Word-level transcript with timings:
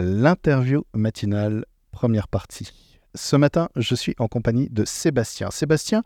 l'interview 0.00 0.84
matinale, 0.94 1.64
première 1.90 2.28
partie. 2.28 2.70
Ce 3.14 3.36
matin, 3.36 3.68
je 3.76 3.94
suis 3.94 4.14
en 4.18 4.28
compagnie 4.28 4.68
de 4.70 4.84
Sébastien. 4.84 5.50
Sébastien 5.50 6.02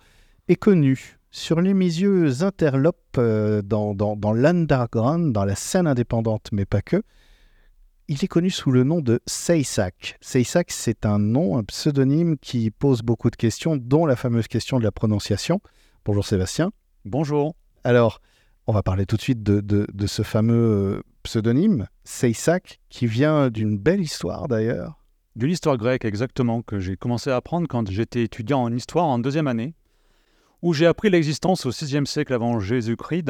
est 0.48 0.56
connu 0.56 1.18
sur 1.30 1.60
les 1.60 1.74
misieux 1.74 2.42
interlopes 2.42 2.96
euh, 3.18 3.60
dans, 3.62 3.94
dans, 3.94 4.16
dans 4.16 4.32
l'underground, 4.32 5.32
dans 5.32 5.44
la 5.44 5.54
scène 5.54 5.86
indépendante, 5.86 6.48
mais 6.52 6.64
pas 6.64 6.82
que. 6.82 7.02
Il 8.06 8.22
est 8.22 8.28
connu 8.28 8.50
sous 8.50 8.70
le 8.70 8.84
nom 8.84 9.00
de 9.00 9.20
Seysak. 9.26 10.18
Seysak, 10.20 10.70
c'est 10.70 11.06
un 11.06 11.18
nom, 11.18 11.56
un 11.56 11.64
pseudonyme 11.64 12.36
qui 12.36 12.70
pose 12.70 13.02
beaucoup 13.02 13.30
de 13.30 13.36
questions, 13.36 13.76
dont 13.76 14.06
la 14.06 14.16
fameuse 14.16 14.46
question 14.46 14.78
de 14.78 14.84
la 14.84 14.92
prononciation. 14.92 15.60
Bonjour 16.04 16.24
Sébastien. 16.24 16.70
Bonjour. 17.04 17.56
Alors, 17.82 18.20
on 18.66 18.72
va 18.72 18.82
parler 18.82 19.06
tout 19.06 19.16
de 19.16 19.22
suite 19.22 19.42
de, 19.42 20.06
ce 20.06 20.22
fameux 20.22 21.02
pseudonyme, 21.22 21.86
Seysak, 22.04 22.80
qui 22.88 23.06
vient 23.06 23.50
d'une 23.50 23.78
belle 23.78 24.00
histoire 24.00 24.48
d'ailleurs. 24.48 24.98
D'une 25.36 25.50
histoire 25.50 25.76
grecque, 25.76 26.04
exactement, 26.04 26.62
que 26.62 26.78
j'ai 26.78 26.96
commencé 26.96 27.30
à 27.30 27.36
apprendre 27.36 27.66
quand 27.68 27.90
j'étais 27.90 28.22
étudiant 28.22 28.62
en 28.62 28.72
histoire 28.72 29.06
en 29.06 29.18
deuxième 29.18 29.48
année, 29.48 29.74
où 30.62 30.72
j'ai 30.72 30.86
appris 30.86 31.10
l'existence 31.10 31.66
au 31.66 31.70
VIe 31.70 32.06
siècle 32.06 32.32
avant 32.32 32.58
Jésus-Christ 32.58 33.24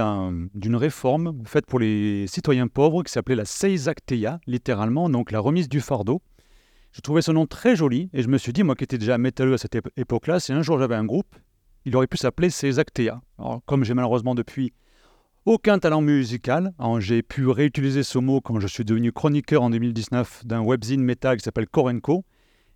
d'une 0.54 0.76
réforme 0.76 1.42
faite 1.46 1.66
pour 1.66 1.80
les 1.80 2.26
citoyens 2.28 2.68
pauvres 2.68 3.02
qui 3.02 3.10
s'appelait 3.10 3.34
la 3.34 3.44
Seisakteia, 3.44 4.38
littéralement, 4.46 5.08
donc 5.10 5.32
la 5.32 5.40
remise 5.40 5.68
du 5.68 5.80
fardeau. 5.80 6.22
Je 6.92 7.00
trouvais 7.00 7.22
ce 7.22 7.32
nom 7.32 7.46
très 7.46 7.74
joli 7.74 8.08
et 8.12 8.22
je 8.22 8.28
me 8.28 8.38
suis 8.38 8.52
dit, 8.52 8.62
moi 8.62 8.76
qui 8.76 8.84
étais 8.84 8.98
déjà 8.98 9.18
métalleux 9.18 9.54
à 9.54 9.58
cette 9.58 9.76
époque-là, 9.96 10.38
si 10.38 10.52
un 10.52 10.62
jour 10.62 10.78
j'avais 10.78 10.94
un 10.94 11.04
groupe, 11.04 11.34
il 11.86 11.96
aurait 11.96 12.06
pu 12.06 12.18
s'appeler 12.18 12.50
Seisakteia. 12.50 13.20
Alors, 13.38 13.62
comme 13.66 13.84
j'ai 13.84 13.94
malheureusement 13.94 14.36
depuis 14.36 14.72
aucun 15.46 15.78
talent 15.78 16.00
musical. 16.00 16.72
J'ai 16.98 17.22
pu 17.22 17.48
réutiliser 17.48 18.02
ce 18.02 18.18
mot 18.18 18.40
quand 18.40 18.60
je 18.60 18.66
suis 18.66 18.84
devenu 18.84 19.12
chroniqueur 19.12 19.62
en 19.62 19.70
2019 19.70 20.46
d'un 20.46 20.62
webzine 20.62 21.02
métal 21.02 21.36
qui 21.36 21.44
s'appelle 21.44 21.68
Korenko. 21.68 22.24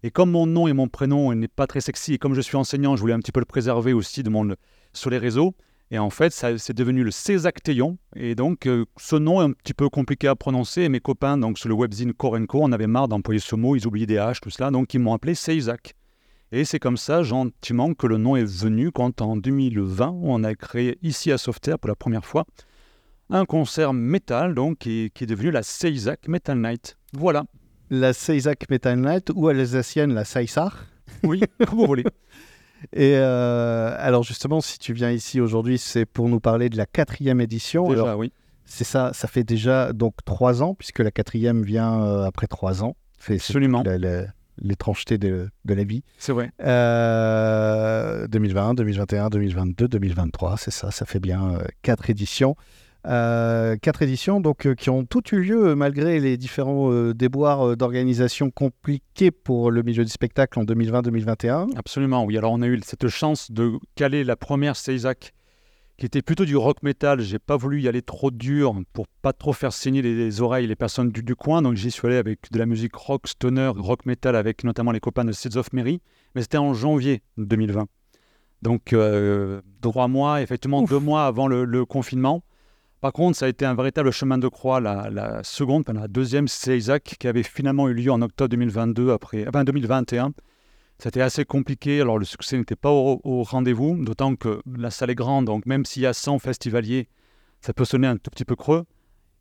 Et 0.02 0.10
comme 0.10 0.30
mon 0.30 0.46
nom 0.46 0.68
et 0.68 0.72
mon 0.72 0.88
prénom 0.88 1.34
n'est 1.34 1.48
pas 1.48 1.66
très 1.66 1.80
sexy, 1.80 2.14
et 2.14 2.18
comme 2.18 2.34
je 2.34 2.40
suis 2.40 2.56
enseignant, 2.56 2.94
je 2.94 3.00
voulais 3.00 3.14
un 3.14 3.18
petit 3.18 3.32
peu 3.32 3.40
le 3.40 3.46
préserver 3.46 3.92
aussi 3.92 4.22
de 4.22 4.30
mon, 4.30 4.54
sur 4.92 5.10
les 5.10 5.18
réseaux. 5.18 5.54
Et 5.90 5.98
en 5.98 6.10
fait, 6.10 6.30
c'est 6.32 6.74
devenu 6.74 7.02
le 7.02 7.10
Césactéon. 7.10 7.96
Et 8.14 8.34
donc, 8.34 8.66
euh, 8.66 8.84
ce 8.98 9.16
nom 9.16 9.40
est 9.40 9.44
un 9.44 9.52
petit 9.52 9.72
peu 9.72 9.88
compliqué 9.88 10.28
à 10.28 10.36
prononcer. 10.36 10.82
Et 10.82 10.88
mes 10.90 11.00
copains, 11.00 11.38
donc 11.38 11.58
sur 11.58 11.70
le 11.70 11.74
webzine 11.74 12.12
Korenko, 12.12 12.62
en 12.62 12.72
avaient 12.72 12.86
marre 12.86 13.08
d'employer 13.08 13.40
ce 13.40 13.56
mot. 13.56 13.74
Ils 13.74 13.86
oubliaient 13.86 14.06
des 14.06 14.16
H, 14.16 14.40
tout 14.40 14.50
cela. 14.50 14.70
Donc, 14.70 14.92
ils 14.92 15.00
m'ont 15.00 15.14
appelé 15.14 15.34
Césac. 15.34 15.94
Et 16.50 16.64
c'est 16.64 16.78
comme 16.78 16.96
ça, 16.96 17.22
gentiment, 17.22 17.92
que 17.92 18.06
le 18.06 18.16
nom 18.16 18.36
est 18.36 18.44
venu 18.44 18.90
quand 18.90 19.20
en 19.20 19.36
2020, 19.36 20.18
on 20.22 20.44
a 20.44 20.54
créé 20.54 20.98
ici 21.02 21.30
à 21.30 21.38
Softair 21.38 21.78
pour 21.78 21.88
la 21.88 21.94
première 21.94 22.24
fois 22.24 22.44
un 23.30 23.44
concert 23.44 23.92
métal, 23.92 24.54
donc, 24.54 24.78
qui, 24.78 25.12
est 25.20 25.26
devenu 25.26 25.50
la 25.50 25.62
Seisak 25.62 26.28
Metal 26.28 26.58
Night. 26.58 26.96
Voilà. 27.12 27.44
La 27.90 28.12
Seisak 28.12 28.68
Metal 28.70 28.98
Night 28.98 29.30
ou 29.34 29.48
à 29.48 29.54
l'alsacienne 29.54 30.14
la 30.14 30.24
Seisar. 30.24 30.86
Oui, 31.22 31.42
comme 31.66 31.78
vous 31.78 31.86
voulez. 31.86 32.04
Et 32.92 33.14
euh, 33.16 33.96
alors 33.98 34.22
justement, 34.22 34.60
si 34.60 34.78
tu 34.78 34.92
viens 34.92 35.10
ici 35.10 35.40
aujourd'hui, 35.40 35.78
c'est 35.78 36.06
pour 36.06 36.28
nous 36.28 36.38
parler 36.38 36.68
de 36.68 36.76
la 36.76 36.86
quatrième 36.86 37.40
édition. 37.40 37.88
Déjà, 37.88 38.16
oui. 38.16 38.32
C'est 38.64 38.84
ça, 38.84 39.10
ça 39.14 39.26
fait 39.26 39.42
déjà 39.42 39.92
donc 39.92 40.14
trois 40.24 40.62
ans, 40.62 40.74
puisque 40.74 41.00
la 41.00 41.10
quatrième 41.10 41.62
vient 41.62 42.00
euh, 42.02 42.24
après 42.24 42.46
trois 42.46 42.84
ans. 42.84 42.94
Absolument 43.28 43.82
l'étrangeté 44.60 45.18
de, 45.18 45.48
de, 45.64 45.74
la 45.74 45.84
vie. 45.84 46.02
C'est 46.18 46.32
vrai. 46.32 46.50
2020, 46.58 48.74
2021, 48.74 49.30
2022, 49.30 49.88
2023, 49.88 50.56
c'est 50.56 50.70
ça, 50.70 50.90
ça 50.90 51.06
fait 51.06 51.20
bien 51.20 51.54
euh, 51.54 51.64
quatre 51.82 52.10
éditions. 52.10 52.56
Euh, 53.06 53.76
quatre 53.76 54.02
éditions 54.02 54.40
donc, 54.40 54.66
euh, 54.66 54.74
qui 54.74 54.90
ont 54.90 55.04
toutes 55.04 55.30
eu 55.32 55.40
lieu 55.40 55.76
malgré 55.76 56.18
les 56.18 56.36
différents 56.36 57.12
déboires 57.12 57.76
d'organisation 57.76 58.50
compliqués 58.50 59.30
pour 59.30 59.70
le 59.70 59.82
milieu 59.82 60.04
du 60.04 60.10
spectacle 60.10 60.58
en 60.58 60.64
2020-2021. 60.64 61.76
Absolument, 61.76 62.24
oui. 62.24 62.36
Alors 62.36 62.52
on 62.52 62.62
a 62.62 62.66
eu 62.66 62.80
cette 62.84 63.08
chance 63.08 63.50
de 63.50 63.72
caler 63.94 64.24
la 64.24 64.36
première 64.36 64.76
CESAC 64.76 65.32
qui 65.98 66.06
était 66.06 66.22
plutôt 66.22 66.44
du 66.44 66.56
rock 66.56 66.82
metal. 66.82 67.20
J'ai 67.20 67.40
pas 67.40 67.56
voulu 67.56 67.82
y 67.82 67.88
aller 67.88 68.02
trop 68.02 68.30
dur 68.30 68.80
pour 68.92 69.08
pas 69.20 69.32
trop 69.32 69.52
faire 69.52 69.72
saigner 69.72 70.00
les, 70.00 70.40
oreilles 70.40 70.66
les 70.66 70.76
personnes 70.76 71.10
du, 71.10 71.34
coin. 71.34 71.60
Donc 71.60 71.74
j'y 71.74 71.90
suis 71.90 72.06
allé 72.06 72.16
avec 72.16 72.50
de 72.52 72.58
la 72.58 72.66
musique 72.66 72.94
rock, 72.94 73.26
stoner, 73.26 73.72
rock 73.76 74.06
metal 74.06 74.36
avec 74.36 74.64
notamment 74.64 74.92
les 74.92 75.00
copains 75.00 75.24
de 75.24 75.32
Seeds 75.32 75.58
of 75.58 75.72
Mary. 75.72 76.00
Mais 76.34 76.42
c'était 76.42 76.58
en 76.58 76.72
janvier 76.72 77.22
2020. 77.36 77.86
Donc 78.62 78.92
euh, 78.92 79.60
trois 79.80 80.08
mois, 80.08 80.40
effectivement 80.40 80.82
deux 80.82 81.00
mois 81.00 81.26
avant 81.26 81.48
le, 81.48 81.84
confinement. 81.84 82.44
Par 83.00 83.12
contre, 83.12 83.36
ça 83.36 83.46
a 83.46 83.48
été 83.48 83.64
un 83.64 83.74
véritable 83.74 84.10
chemin 84.12 84.38
de 84.38 84.48
croix. 84.48 84.80
La, 84.80 85.10
la 85.10 85.42
seconde, 85.42 85.84
la 85.92 86.08
deuxième 86.08 86.48
CESAC 86.48 87.16
qui 87.18 87.26
avait 87.26 87.42
finalement 87.42 87.88
eu 87.88 87.94
lieu 87.94 88.12
en 88.12 88.22
octobre 88.22 88.48
2022 88.50 89.10
après, 89.10 89.46
enfin 89.48 89.64
2021 89.64 90.32
c'était 90.98 91.20
assez 91.20 91.44
compliqué. 91.44 92.00
Alors, 92.00 92.18
le 92.18 92.24
succès 92.24 92.58
n'était 92.58 92.76
pas 92.76 92.90
au, 92.90 93.42
rendez-vous, 93.44 94.04
d'autant 94.04 94.34
que 94.36 94.60
la 94.66 94.90
salle 94.90 95.10
est 95.10 95.14
grande. 95.14 95.44
Donc, 95.46 95.64
même 95.64 95.84
s'il 95.84 96.02
y 96.02 96.06
a 96.06 96.12
100 96.12 96.40
festivaliers, 96.40 97.08
ça 97.60 97.72
peut 97.72 97.84
sonner 97.84 98.08
un 98.08 98.16
tout 98.16 98.30
petit 98.30 98.44
peu 98.44 98.56
creux. 98.56 98.84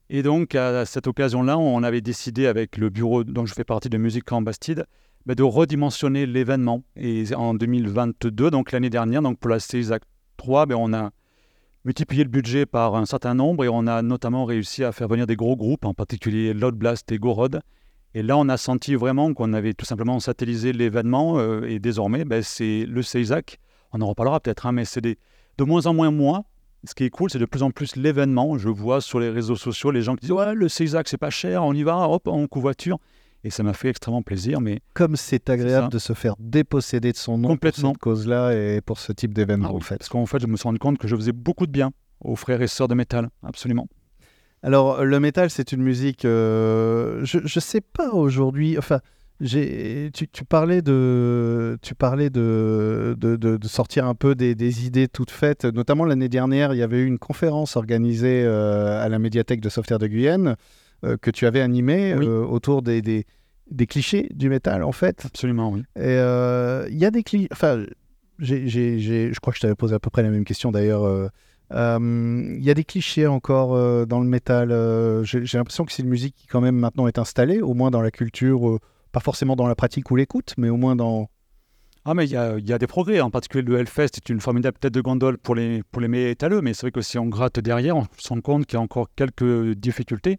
Et 0.09 0.23
donc, 0.23 0.55
à 0.55 0.85
cette 0.85 1.07
occasion-là, 1.07 1.57
on 1.57 1.83
avait 1.83 2.01
décidé 2.01 2.47
avec 2.47 2.77
le 2.77 2.89
bureau 2.89 3.23
dont 3.23 3.45
je 3.45 3.53
fais 3.53 3.63
partie 3.63 3.89
de 3.89 3.97
Musique 3.97 4.31
en 4.31 4.41
Bastide 4.41 4.85
ben, 5.25 5.33
de 5.33 5.43
redimensionner 5.43 6.25
l'événement. 6.25 6.83
Et 6.95 7.25
en 7.35 7.53
2022, 7.53 8.49
donc 8.51 8.71
l'année 8.71 8.89
dernière, 8.89 9.21
donc 9.21 9.39
pour 9.39 9.49
la 9.49 9.59
CESAC 9.59 10.03
3, 10.37 10.67
ben, 10.67 10.75
on 10.75 10.93
a 10.93 11.09
multiplié 11.83 12.23
le 12.23 12.29
budget 12.29 12.65
par 12.65 12.95
un 12.95 13.05
certain 13.05 13.33
nombre 13.33 13.65
et 13.65 13.69
on 13.69 13.87
a 13.87 14.01
notamment 14.01 14.45
réussi 14.45 14.83
à 14.83 14.91
faire 14.91 15.07
venir 15.07 15.27
des 15.27 15.35
gros 15.35 15.57
groupes, 15.57 15.85
en 15.85 15.93
particulier 15.93 16.53
Loud 16.53 16.75
Blast 16.75 17.11
et 17.11 17.17
Gorod, 17.17 17.61
et 18.17 18.23
là, 18.23 18.35
on 18.35 18.49
a 18.49 18.57
senti 18.57 18.95
vraiment 18.95 19.31
qu'on 19.35 19.53
avait 19.53 19.75
tout 19.75 19.85
simplement 19.85 20.19
satellisé 20.19 20.73
l'événement 20.73 21.37
euh, 21.37 21.69
et 21.69 21.77
désormais, 21.77 22.25
ben, 22.25 22.41
c'est 22.41 22.83
le 22.87 23.03
CESAC. 23.03 23.59
On 23.93 24.01
en 24.01 24.07
reparlera 24.07 24.39
peut-être, 24.39 24.65
hein, 24.65 24.71
mais 24.71 24.85
c'est 24.85 25.01
de 25.01 25.15
moins 25.63 25.85
en 25.85 25.93
moins 25.93 26.09
moi. 26.09 26.45
Ce 26.83 26.95
qui 26.95 27.03
est 27.03 27.11
cool, 27.11 27.29
c'est 27.29 27.37
de 27.37 27.45
plus 27.45 27.61
en 27.61 27.69
plus 27.69 27.95
l'événement. 27.95 28.57
Je 28.57 28.69
vois 28.69 29.01
sur 29.01 29.19
les 29.19 29.29
réseaux 29.29 29.55
sociaux 29.55 29.91
les 29.91 30.01
gens 30.01 30.15
qui 30.15 30.21
disent 30.21 30.31
Ouais, 30.31 30.55
le 30.55 30.67
CESAC, 30.67 31.07
c'est 31.09 31.19
pas 31.19 31.29
cher, 31.29 31.63
on 31.63 31.73
y 31.73 31.83
va, 31.83 32.09
hop, 32.09 32.27
en 32.27 32.47
covoiture. 32.47 32.97
Et 33.43 33.51
ça 33.51 33.61
m'a 33.61 33.73
fait 33.73 33.89
extrêmement 33.89 34.23
plaisir. 34.23 34.61
Mais 34.61 34.79
Comme 34.95 35.15
c'est 35.15 35.51
agréable 35.51 35.89
de 35.89 35.99
se 35.99 36.13
faire 36.13 36.33
déposséder 36.39 37.11
de 37.11 37.17
son 37.17 37.37
nom 37.37 37.49
Complètement. 37.49 37.89
pour 37.89 37.97
cette 37.97 38.01
cause-là 38.01 38.51
et 38.53 38.81
pour 38.81 38.97
ce 38.97 39.11
type 39.11 39.35
d'événement, 39.35 39.69
ah 39.69 39.75
en 39.75 39.79
fait. 39.79 39.99
Parce 39.99 40.09
qu'en 40.09 40.25
fait, 40.25 40.39
je 40.39 40.47
me 40.47 40.57
suis 40.57 40.67
rendu 40.67 40.79
compte 40.79 40.97
que 40.97 41.07
je 41.07 41.15
faisais 41.15 41.33
beaucoup 41.33 41.67
de 41.67 41.71
bien 41.71 41.91
aux 42.21 42.35
frères 42.35 42.63
et 42.63 42.67
sœurs 42.67 42.87
de 42.87 42.95
métal, 42.95 43.29
absolument. 43.43 43.87
Alors, 44.63 45.03
le 45.03 45.19
métal, 45.19 45.49
c'est 45.49 45.71
une 45.71 45.83
musique. 45.83 46.25
Euh, 46.25 47.23
je 47.23 47.39
ne 47.39 47.61
sais 47.61 47.81
pas 47.81 48.11
aujourd'hui. 48.11 48.77
Enfin, 48.77 48.99
tu, 49.39 50.11
tu, 50.11 50.45
parlais 50.45 50.81
de, 50.81 51.77
tu 51.81 51.93
parlais 51.93 52.29
de, 52.29 53.15
de, 53.17 53.67
sortir 53.67 54.05
un 54.07 54.15
peu 54.15 54.33
des, 54.33 54.85
idées 54.85 55.07
toutes 55.07 55.31
faites. 55.31 55.65
Notamment 55.65 56.05
l'année 56.05 56.29
dernière, 56.29 56.73
il 56.73 56.77
y 56.77 56.83
avait 56.83 56.99
eu 56.99 57.05
une 57.05 57.19
conférence 57.19 57.75
organisée 57.75 58.43
euh, 58.45 59.03
à 59.03 59.09
la 59.09 59.19
médiathèque 59.19 59.61
de 59.61 59.69
Sauveterre 59.69 59.99
de 59.99 60.07
Guyenne 60.07 60.55
euh, 61.05 61.17
que 61.17 61.29
tu 61.29 61.45
avais 61.45 61.61
animée 61.61 62.15
autour 62.15 62.81
des, 62.81 63.01
des, 63.01 63.87
clichés 63.87 64.27
du 64.33 64.49
métal, 64.49 64.83
en 64.83 64.91
fait. 64.91 65.23
Absolument, 65.25 65.69
oui. 65.69 65.83
Et 65.95 66.15
il 66.15 66.97
y 66.97 67.05
a 67.05 67.11
des 67.11 67.21
clichés. 67.21 67.49
Enfin, 67.51 67.85
je 68.39 69.39
crois 69.39 69.53
que 69.53 69.57
je 69.57 69.61
t'avais 69.61 69.75
posé 69.75 69.93
à 69.93 69.99
peu 69.99 70.09
près 70.09 70.23
la 70.23 70.29
même 70.29 70.45
question 70.45 70.71
d'ailleurs 70.71 71.29
il 71.69 71.75
euh, 71.75 72.57
y 72.59 72.69
a 72.69 72.73
des 72.73 72.85
clichés 72.85 73.27
encore 73.27 73.75
euh, 73.75 74.05
dans 74.05 74.21
le 74.21 74.27
métal. 74.27 74.71
Euh, 74.71 75.23
j'ai 75.23 75.57
l'impression 75.57 75.83
que 75.83 75.91
c'est 75.91 76.03
une 76.03 76.09
musique 76.09 76.35
qui 76.35 76.47
quand 76.47 76.61
même 76.61 76.77
maintenant 76.77 77.07
est 77.07 77.19
installée, 77.19 77.61
au 77.61 77.73
moins 77.73 77.91
dans 77.91 78.01
la 78.01 78.11
culture, 78.11 78.79
pas 79.11 79.19
forcément 79.19 79.55
dans 79.55 79.67
la 79.67 79.75
pratique 79.75 80.09
ou 80.11 80.15
l'écoute, 80.15 80.53
mais 80.57 80.69
au 80.69 80.77
moins 80.77 80.95
dans... 80.95 81.29
Ah 82.05 82.13
mais 82.13 82.23
il 82.23 82.31
y, 82.31 82.37
a 82.37 82.77
des 82.77 82.87
progrès, 82.87 83.19
en 83.19 83.29
particulier 83.29 83.63
le 83.63 83.79
Hellfest 83.79 84.15
est 84.15 84.29
une 84.29 84.39
formidable 84.39 84.77
tête 84.79 84.93
de 84.93 85.01
gondole 85.01 85.37
pour 85.37 85.55
les, 85.55 85.83
pour 85.91 86.01
les 86.01 86.07
métalleux, 86.07 86.61
mais 86.61 86.73
c'est 86.73 86.83
vrai 86.83 86.91
que 86.91 87.01
si 87.01 87.19
on 87.19 87.25
gratte 87.25 87.59
derrière, 87.59 87.97
on 87.97 88.05
se 88.17 88.29
rend 88.29 88.39
compte 88.39 88.65
qu'il 88.65 88.77
y 88.77 88.79
a 88.79 88.81
encore 88.81 89.09
quelques 89.13 89.73
difficultés, 89.73 90.37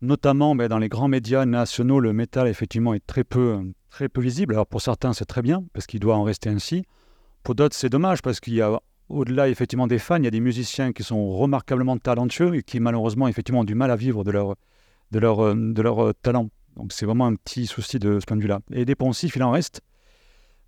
notamment 0.00 0.56
ben, 0.56 0.68
dans 0.68 0.78
les 0.78 0.88
grands 0.88 1.08
médias 1.08 1.44
nationaux, 1.44 2.00
le 2.00 2.14
métal 2.14 2.48
effectivement 2.48 2.94
est 2.94 3.06
très 3.06 3.24
peu, 3.24 3.60
très 3.90 4.08
peu 4.08 4.22
visible. 4.22 4.54
Alors 4.54 4.66
pour 4.66 4.80
certains 4.80 5.12
c'est 5.12 5.26
très 5.26 5.42
bien, 5.42 5.64
parce 5.74 5.86
qu'il 5.86 6.00
doit 6.00 6.16
en 6.16 6.22
rester 6.22 6.48
ainsi. 6.48 6.86
Pour 7.42 7.54
d'autres 7.54 7.76
c'est 7.76 7.90
dommage, 7.90 8.22
parce 8.22 8.40
qu'il 8.40 8.54
y 8.54 8.62
a 8.62 8.80
au-delà 9.08 9.48
effectivement 9.48 9.86
des 9.86 9.98
fans, 9.98 10.16
il 10.16 10.24
y 10.24 10.28
a 10.28 10.30
des 10.30 10.40
musiciens 10.40 10.92
qui 10.92 11.02
sont 11.02 11.36
remarquablement 11.36 11.96
talentueux 11.98 12.56
et 12.56 12.62
qui 12.62 12.80
malheureusement 12.80 13.28
effectivement 13.28 13.60
ont 13.60 13.64
du 13.64 13.74
mal 13.74 13.90
à 13.90 13.96
vivre 13.96 14.24
de 14.24 14.30
leur, 14.30 14.56
de 15.12 15.18
leur, 15.18 15.40
euh, 15.40 15.54
de 15.54 15.82
leur 15.82 16.04
euh, 16.04 16.12
talent. 16.22 16.48
Donc 16.76 16.92
c'est 16.92 17.06
vraiment 17.06 17.26
un 17.26 17.34
petit 17.34 17.66
souci 17.66 17.98
de 17.98 18.20
ce 18.20 18.26
point 18.26 18.36
de 18.36 18.42
vue-là. 18.42 18.60
Et 18.72 18.84
des 18.84 18.94
poncifs, 18.94 19.36
il 19.36 19.42
en 19.42 19.50
reste. 19.50 19.80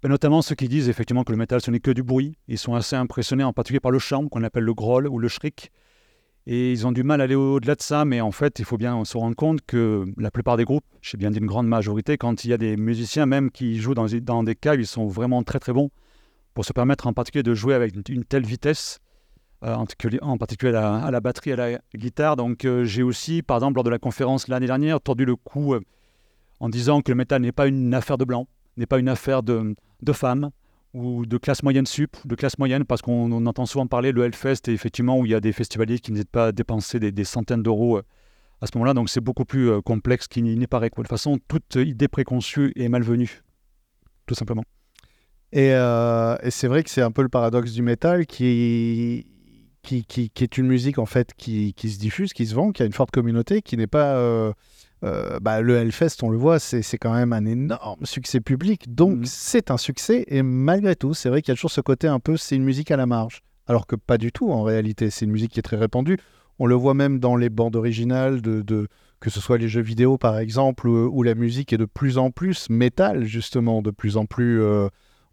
Ben, 0.02 0.08
notamment 0.08 0.42
ceux 0.42 0.54
qui 0.54 0.68
disent 0.68 0.88
effectivement 0.88 1.24
que 1.24 1.32
le 1.32 1.38
métal 1.38 1.60
ce 1.60 1.70
n'est 1.70 1.80
que 1.80 1.90
du 1.90 2.02
bruit. 2.02 2.36
Ils 2.46 2.58
sont 2.58 2.74
assez 2.74 2.96
impressionnés 2.96 3.44
en 3.44 3.52
particulier 3.52 3.80
par 3.80 3.90
le 3.90 3.98
chant 3.98 4.28
qu'on 4.28 4.44
appelle 4.44 4.64
le 4.64 4.74
growl 4.74 5.08
ou 5.08 5.18
le 5.18 5.28
shriek. 5.28 5.70
Et 6.46 6.72
ils 6.72 6.86
ont 6.86 6.92
du 6.92 7.02
mal 7.02 7.20
à 7.20 7.24
aller 7.24 7.34
au-delà 7.34 7.74
de 7.74 7.82
ça, 7.82 8.06
mais 8.06 8.22
en 8.22 8.30
fait, 8.30 8.58
il 8.58 8.64
faut 8.64 8.78
bien 8.78 9.04
se 9.04 9.18
rendre 9.18 9.36
compte 9.36 9.60
que 9.66 10.06
la 10.16 10.30
plupart 10.30 10.56
des 10.56 10.64
groupes, 10.64 10.84
j'ai 11.02 11.18
bien 11.18 11.30
dit 11.30 11.40
une 11.40 11.46
grande 11.46 11.66
majorité, 11.66 12.16
quand 12.16 12.42
il 12.44 12.50
y 12.50 12.52
a 12.54 12.56
des 12.56 12.78
musiciens 12.78 13.26
même 13.26 13.50
qui 13.50 13.78
jouent 13.78 13.92
dans, 13.92 14.06
dans 14.06 14.42
des 14.42 14.54
cas, 14.54 14.74
ils 14.74 14.86
sont 14.86 15.08
vraiment 15.08 15.42
très 15.42 15.58
très 15.58 15.74
bons 15.74 15.90
pour 16.58 16.64
se 16.64 16.72
permettre 16.72 17.06
en 17.06 17.12
particulier 17.12 17.44
de 17.44 17.54
jouer 17.54 17.74
avec 17.74 17.94
une 18.08 18.24
telle 18.24 18.44
vitesse, 18.44 18.98
euh, 19.62 19.76
en, 19.76 20.38
particulier 20.38 20.74
à 20.74 21.08
la, 21.08 21.20
batterie, 21.20 21.52
à 21.52 21.56
la 21.56 21.78
guitare. 21.94 22.34
Donc 22.34 22.64
euh, 22.64 22.82
j'ai 22.82 23.04
aussi, 23.04 23.42
par 23.42 23.58
exemple, 23.58 23.76
lors 23.76 23.84
de 23.84 23.90
la 23.90 24.00
conférence 24.00 24.48
l'année 24.48 24.66
dernière, 24.66 25.00
tordu 25.00 25.24
le 25.24 25.36
cou 25.36 25.74
euh, 25.74 25.80
en 26.58 26.68
disant 26.68 27.00
que 27.00 27.12
le 27.12 27.14
métal 27.14 27.42
n'est 27.42 27.52
pas 27.52 27.68
une 27.68 27.94
affaire 27.94 28.18
de 28.18 28.24
blanc, 28.24 28.48
n'est 28.76 28.86
pas 28.86 28.98
une 28.98 29.08
affaire 29.08 29.44
de, 29.44 29.76
de 30.02 30.12
femmes 30.12 30.50
ou 30.94 31.26
de 31.26 31.38
classe 31.38 31.62
moyenne 31.62 31.86
sup, 31.86 32.16
de 32.24 32.34
classe 32.34 32.58
moyenne, 32.58 32.84
parce 32.84 33.02
qu'on 33.02 33.46
entend 33.46 33.64
souvent 33.64 33.86
parler 33.86 34.10
le 34.10 34.24
Hellfest, 34.24 34.66
et 34.66 34.72
effectivement, 34.72 35.16
où 35.16 35.26
il 35.26 35.30
y 35.30 35.36
a 35.36 35.40
des 35.40 35.52
festivaliers 35.52 36.00
qui 36.00 36.10
n'hésitent 36.10 36.28
pas 36.28 36.46
à 36.46 36.50
dépenser 36.50 36.98
des, 36.98 37.24
centaines 37.24 37.62
d'euros 37.62 38.00
à 38.60 38.66
ce 38.66 38.72
moment-là, 38.74 38.94
donc 38.94 39.10
c'est 39.10 39.20
beaucoup 39.20 39.44
plus 39.44 39.80
complexe 39.82 40.26
qu'il 40.26 40.42
n'y 40.42 40.66
paraît. 40.66 40.88
De 40.88 40.94
toute 40.96 41.06
façon, 41.06 41.38
toute 41.46 41.76
idée 41.76 42.08
préconçue 42.08 42.72
est 42.74 42.88
malvenue, 42.88 43.44
tout 44.26 44.34
simplement. 44.34 44.64
Et, 45.52 45.68
et 45.68 46.50
c'est 46.50 46.68
vrai 46.68 46.82
que 46.82 46.90
c'est 46.90 47.02
un 47.02 47.10
peu 47.10 47.22
le 47.22 47.28
paradoxe 47.28 47.72
du 47.72 47.82
métal 47.82 48.26
qui 48.26 49.26
qui, 49.82 50.04
qui, 50.04 50.44
est 50.44 50.58
une 50.58 50.66
musique 50.66 50.98
en 50.98 51.06
fait 51.06 51.32
qui, 51.36 51.72
qui, 51.74 51.90
se 51.90 51.98
diffuse, 51.98 52.32
qui 52.32 52.46
se 52.46 52.54
vend, 52.54 52.72
qui 52.72 52.82
a 52.82 52.86
une 52.86 52.92
forte 52.92 53.10
communauté, 53.10 53.62
qui 53.62 53.76
n'est 53.76 53.86
pas... 53.86 54.16
Euh, 54.16 54.52
euh, 55.04 55.38
bah, 55.40 55.60
le 55.60 55.76
Hellfest, 55.76 56.16
on 56.22 56.28
le 56.28 56.36
voit, 56.36 56.58
c'est 56.58 56.82
quand 56.98 57.14
même 57.14 57.32
un 57.32 57.46
énorme 57.46 58.04
succès 58.04 58.40
public, 58.40 58.92
donc 58.92 59.18
mmh. 59.18 59.24
c'est 59.26 59.70
un 59.70 59.76
succès, 59.76 60.24
et 60.26 60.42
malgré 60.42 60.96
tout, 60.96 61.14
c'est 61.14 61.28
vrai 61.28 61.40
qu'il 61.40 61.52
y 61.52 61.54
a 61.54 61.54
toujours 61.54 61.70
ce 61.70 61.80
côté 61.80 62.08
un 62.08 62.18
peu, 62.18 62.36
c'est 62.36 62.56
une 62.56 62.64
musique 62.64 62.90
à 62.90 62.96
la 62.96 63.06
marge, 63.06 63.42
alors 63.68 63.86
que 63.86 63.94
pas 63.94 64.18
du 64.18 64.32
tout 64.32 64.50
en 64.50 64.64
réalité, 64.64 65.10
c'est 65.10 65.24
une 65.24 65.30
musique 65.30 65.52
qui 65.52 65.60
est 65.60 65.62
très 65.62 65.76
répandue, 65.76 66.18
on 66.58 66.66
le 66.66 66.74
voit 66.74 66.94
même 66.94 67.20
dans 67.20 67.36
les 67.36 67.48
bandes 67.48 67.76
originales, 67.76 68.42
de, 68.42 68.60
de 68.62 68.88
que 69.20 69.30
ce 69.30 69.38
soit 69.38 69.56
les 69.56 69.68
jeux 69.68 69.82
vidéo 69.82 70.18
par 70.18 70.36
exemple, 70.36 70.88
où, 70.88 71.22
la 71.22 71.36
musique 71.36 71.72
est 71.72 71.78
de 71.78 71.84
plus 71.84 72.18
en 72.18 72.32
plus 72.32 72.68
métal, 72.68 73.24
justement, 73.24 73.82
de 73.82 73.92
plus 73.92 74.16
en 74.16 74.26
plus, 74.26 74.60
euh, 74.60 74.88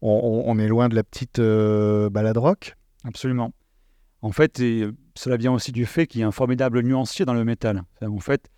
on, 0.06 0.60
est 0.60 0.68
loin 0.68 0.90
de 0.90 0.96
la 0.96 1.04
petite 1.04 1.40
balade 1.40 2.38
rock. 2.38 2.76
Absolument. 3.04 3.54
En 4.22 4.32
fait, 4.32 4.60
et 4.60 4.88
cela 5.16 5.38
vient 5.38 5.54
aussi 5.54 5.72
du 5.72 5.86
fait 5.86 6.08
qu'il 6.08 6.22
y 6.22 6.24
a 6.24 6.28
un 6.28 6.32
formidable 6.32 6.82
nuancier 6.82 7.26
dans 7.26 7.34
le 7.34 7.46
métal. 7.46 7.84
En 8.02 8.20
fait, 8.20 8.50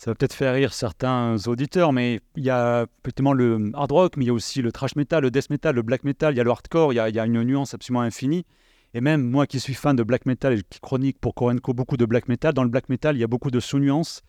ça 0.00 0.10
va 0.10 0.14
peut-être 0.14 0.32
faire 0.32 0.54
rire 0.54 0.72
certains 0.72 1.36
auditeurs, 1.46 1.92
mais 1.92 2.20
il 2.34 2.42
y 2.42 2.48
a 2.48 2.86
effectivement 3.04 3.34
le 3.34 3.70
hard 3.74 3.92
rock, 3.92 4.16
mais 4.16 4.24
il 4.24 4.28
y 4.28 4.30
a 4.30 4.32
aussi 4.32 4.62
le 4.62 4.72
thrash 4.72 4.96
metal, 4.96 5.22
le 5.22 5.30
death 5.30 5.50
metal, 5.50 5.74
le 5.74 5.82
black 5.82 6.04
metal, 6.04 6.32
il 6.32 6.38
y 6.38 6.40
a 6.40 6.44
le 6.44 6.50
hardcore, 6.50 6.94
il 6.94 6.96
y 6.96 7.00
a, 7.00 7.26
une 7.26 7.42
nuance 7.42 7.74
absolument 7.74 8.00
infinie. 8.00 8.46
Et 8.94 9.02
même 9.02 9.22
moi 9.22 9.46
qui 9.46 9.60
suis 9.60 9.74
fan 9.74 9.94
de 9.94 10.02
black 10.02 10.24
metal 10.24 10.54
et 10.54 10.62
qui 10.70 10.80
chronique 10.80 11.18
pour 11.20 11.34
Korenko 11.34 11.74
beaucoup 11.74 11.98
de 11.98 12.06
black 12.06 12.28
metal, 12.28 12.54
dans 12.54 12.64
le 12.64 12.70
black 12.70 12.88
metal, 12.88 13.14
il 13.14 13.20
y 13.20 13.24
a 13.24 13.26
beaucoup 13.26 13.50
de 13.50 13.60
sous-nuances. 13.60 14.22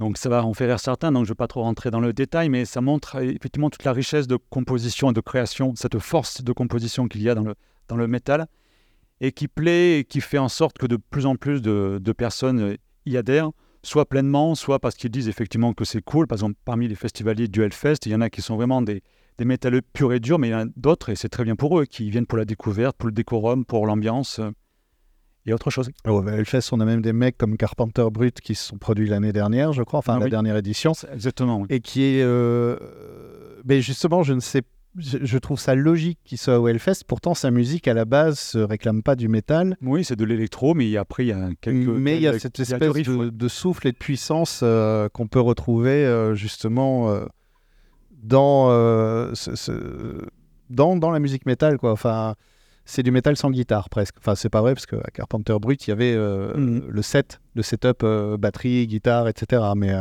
Donc 0.00 0.16
ça 0.16 0.30
va 0.30 0.42
en 0.46 0.54
faire 0.54 0.80
certains, 0.80 1.12
donc 1.12 1.26
je 1.26 1.30
ne 1.30 1.34
vais 1.34 1.36
pas 1.36 1.46
trop 1.46 1.60
rentrer 1.60 1.90
dans 1.90 2.00
le 2.00 2.14
détail, 2.14 2.48
mais 2.48 2.64
ça 2.64 2.80
montre 2.80 3.16
effectivement 3.16 3.68
toute 3.68 3.84
la 3.84 3.92
richesse 3.92 4.26
de 4.26 4.36
composition 4.36 5.10
et 5.10 5.12
de 5.12 5.20
création, 5.20 5.74
cette 5.76 5.98
force 5.98 6.42
de 6.42 6.52
composition 6.52 7.06
qu'il 7.06 7.20
y 7.20 7.28
a 7.28 7.34
dans 7.34 7.42
le, 7.42 7.54
dans 7.86 7.96
le 7.96 8.06
métal 8.06 8.46
et 9.20 9.30
qui 9.30 9.46
plaît 9.46 9.98
et 9.98 10.04
qui 10.04 10.22
fait 10.22 10.38
en 10.38 10.48
sorte 10.48 10.78
que 10.78 10.86
de 10.86 10.96
plus 10.96 11.26
en 11.26 11.36
plus 11.36 11.60
de, 11.60 12.12
personnes 12.16 12.78
y 13.04 13.18
adhèrent, 13.18 13.50
soit 13.82 14.08
pleinement, 14.08 14.54
soit 14.54 14.78
parce 14.78 14.94
qu'ils 14.94 15.10
disent 15.10 15.28
effectivement 15.28 15.74
que 15.74 15.84
c'est 15.84 16.00
cool. 16.00 16.26
Par 16.26 16.36
exemple, 16.36 16.56
parmi 16.64 16.88
les 16.88 16.94
festivaliers 16.94 17.48
du 17.48 17.62
Hellfest, 17.62 18.06
il 18.06 18.12
y 18.12 18.14
en 18.14 18.22
a 18.22 18.30
qui 18.30 18.40
sont 18.40 18.56
vraiment 18.56 18.80
des, 18.80 19.02
des 19.36 19.44
métalleux 19.44 19.82
purs 19.82 20.14
et 20.14 20.20
durs, 20.20 20.38
mais 20.38 20.48
il 20.48 20.52
y 20.52 20.54
en 20.54 20.66
a 20.66 20.70
d'autres, 20.76 21.10
et 21.10 21.14
c'est 21.14 21.28
très 21.28 21.44
bien 21.44 21.56
pour 21.56 21.78
eux, 21.78 21.84
qui 21.84 22.08
viennent 22.08 22.26
pour 22.26 22.38
la 22.38 22.46
découverte, 22.46 22.96
pour 22.96 23.08
le 23.08 23.12
décorum, 23.12 23.66
pour 23.66 23.86
l'ambiance 23.86 24.38
euh, 24.38 24.50
et 25.46 25.52
autre 25.52 25.70
chose. 25.70 25.90
Au 26.06 26.26
Hellfest, 26.26 26.72
on 26.72 26.80
a 26.80 26.84
même 26.84 27.00
des 27.00 27.12
mecs 27.12 27.38
comme 27.38 27.56
Carpenter 27.56 28.06
Brut 28.10 28.40
qui 28.40 28.54
se 28.54 28.68
sont 28.68 28.78
produits 28.78 29.08
l'année 29.08 29.32
dernière, 29.32 29.72
je 29.72 29.82
crois, 29.82 29.98
enfin 29.98 30.16
ah 30.16 30.24
la 30.24 30.28
dernière 30.28 30.56
édition. 30.56 30.92
Exactement. 31.12 31.64
Et 31.68 31.80
qui 31.80 32.02
est. 32.02 32.22
Euh, 32.22 32.76
mais 33.64 33.80
justement, 33.80 34.22
je 34.22 34.34
ne 34.34 34.40
sais 34.40 34.62
pas 34.62 34.68
je, 34.96 35.38
trouve 35.38 35.58
ça 35.58 35.74
logique 35.74 36.18
qu'il 36.24 36.38
soit 36.38 36.58
au 36.58 36.66
Hellfest. 36.68 37.04
Pourtant, 37.06 37.34
sa 37.34 37.50
musique 37.50 37.86
à 37.86 37.94
la 37.94 38.04
base 38.04 38.38
se 38.38 38.58
réclame 38.58 39.02
pas 39.02 39.14
du 39.14 39.28
métal. 39.28 39.76
Oui, 39.82 40.04
c'est 40.04 40.16
de 40.16 40.24
l'électro, 40.24 40.74
mais 40.74 40.96
après 40.96 41.24
il 41.24 41.28
y 41.28 41.32
a 41.32 41.48
quelques. 41.60 41.88
Mais 41.88 42.16
il 42.16 42.22
y 42.22 42.26
a 42.26 42.38
cette 42.38 42.58
espèce 42.58 42.92
de, 42.92 43.48
souffle 43.48 43.88
et 43.88 43.92
de 43.92 43.96
puissance 43.96 44.60
euh, 44.62 45.08
qu'on 45.08 45.26
peut 45.26 45.40
retrouver 45.40 46.04
euh, 46.04 46.34
justement 46.34 47.10
euh, 47.10 47.24
dans, 48.22 48.68
dans, 50.70 50.96
dans 50.96 51.10
la 51.10 51.20
musique 51.20 51.46
métal, 51.46 51.78
quoi. 51.78 51.92
Enfin, 51.92 52.34
c'est 52.90 53.02
du 53.02 53.10
métal 53.10 53.36
sans 53.36 53.50
guitare 53.50 53.88
presque. 53.88 54.16
Enfin, 54.18 54.34
c'est 54.34 54.48
pas 54.48 54.60
vrai 54.60 54.74
parce 54.74 54.86
qu'à 54.86 55.00
Carpenter 55.14 55.56
Brut, 55.60 55.86
il 55.86 55.90
y 55.90 55.92
avait 55.92 56.16
mhm. 56.16 56.88
le 56.88 57.02
set, 57.02 57.40
le 57.54 57.62
setup 57.62 58.04
batterie, 58.38 58.86
guitare, 58.86 59.28
etc. 59.28 59.62
Mais 59.76 59.92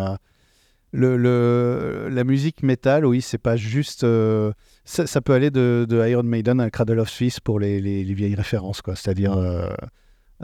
le, 0.92 2.10
la 2.10 2.24
musique 2.24 2.64
métal, 2.64 3.06
oui, 3.06 3.22
c'est 3.22 3.38
pas 3.38 3.56
juste. 3.56 4.04
Euh, 4.04 4.52
ça, 4.86 5.22
peut 5.22 5.34
aller 5.34 5.52
de, 5.52 5.86
Iron 6.08 6.24
Maiden 6.24 6.60
à 6.60 6.70
Cradle 6.72 7.00
of 7.00 7.10
Swiss 7.10 7.40
pour 7.40 7.60
les, 7.60 7.80
vieilles 8.04 8.36
références, 8.36 8.82
quoi. 8.82 8.96
C'est-à-dire 8.96 9.34
euh, 9.34 9.70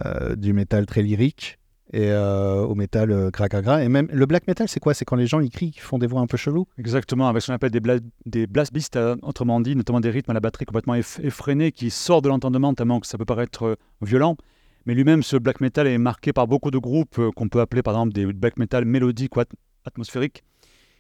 euh, 0.06 0.36
du 0.36 0.54
métal 0.54 0.86
très 0.86 1.02
lyrique 1.02 1.58
et 1.94 2.12
au 2.14 2.76
métal 2.76 3.30
gras 3.32 3.84
Et 3.84 3.90
même 3.90 4.08
le 4.12 4.26
black 4.26 4.48
metal, 4.48 4.68
c'est 4.68 4.80
quoi? 4.80 4.94
C'est 4.94 5.06
quand 5.06 5.16
les 5.16 5.28
gens 5.28 5.40
ils 5.40 5.50
crient, 5.50 5.72
ils 5.76 5.80
font 5.80 5.98
des 5.98 6.08
voix 6.08 6.22
un 6.22 6.28
peu 6.28 6.38
cheloues? 6.38 6.68
Exactement, 6.78 7.28
avec 7.28 7.42
ce 7.42 7.48
qu'on 7.48 7.54
appelle 7.54 7.72
des, 7.72 7.82
des 8.26 8.48
blast 8.48 8.74
beasts, 8.74 9.00
autrement 9.22 9.62
dit, 9.62 9.76
notamment 9.76 10.00
des 10.00 10.10
rythmes 10.10 10.32
à 10.32 10.34
la 10.34 10.40
batterie 10.40 10.66
complètement 10.66 10.96
effrénés 10.96 11.72
qui 11.72 11.90
sortent 11.90 12.24
de 12.24 12.30
l'entendement 12.30 12.74
tellement 12.74 13.00
que 13.00 13.08
ça 13.08 13.18
peut 13.18 13.26
paraître 13.26 13.78
violent. 14.02 14.36
Mais 14.86 14.94
lui-même, 14.94 15.24
ce 15.24 15.38
black 15.38 15.62
metal 15.62 15.88
est 15.88 15.98
marqué 15.98 16.32
par 16.32 16.48
beaucoup 16.48 16.70
de 16.70 16.78
groupes 16.78 17.20
qu'on 17.36 17.50
peut 17.50 17.60
appeler 17.60 17.82
par 17.82 17.96
exemple 17.96 18.14
des 18.14 18.26
black 18.32 18.58
metal 18.58 18.86
mélodiques 18.86 19.36
ou 19.36 19.42
atmosphérique, 19.84 20.44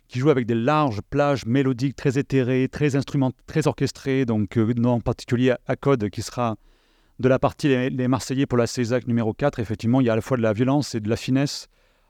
qui 0.07 0.19
joue 0.19 0.29
avec 0.29 0.45
des 0.45 0.55
larges 0.55 1.01
plages 1.09 1.45
mélodiques 1.45 1.95
très 1.95 2.17
éthérées, 2.17 2.67
très 2.71 2.95
instruments, 2.95 3.31
très 3.47 3.67
orchestrées, 3.67 4.25
donc 4.25 4.57
euh, 4.57 4.73
en 4.85 4.99
particulier 5.01 5.53
à 5.67 5.75
Code, 5.75 6.09
qui 6.09 6.21
sera 6.21 6.55
de 7.19 7.29
la 7.29 7.39
partie 7.39 7.67
les, 7.67 8.07
Marseillais 8.07 8.45
pour 8.45 8.57
la 8.57 8.67
Césac 8.67 9.07
numéro 9.07 9.33
4. 9.33 9.59
Effectivement, 9.59 10.01
il 10.01 10.07
y 10.07 10.09
a 10.09 10.13
à 10.13 10.15
la 10.15 10.21
fois 10.21 10.37
de 10.37 10.41
la 10.41 10.53
violence 10.53 10.95
et 10.95 10.99
de 10.99 11.09
la 11.09 11.15
finesse. 11.15 11.67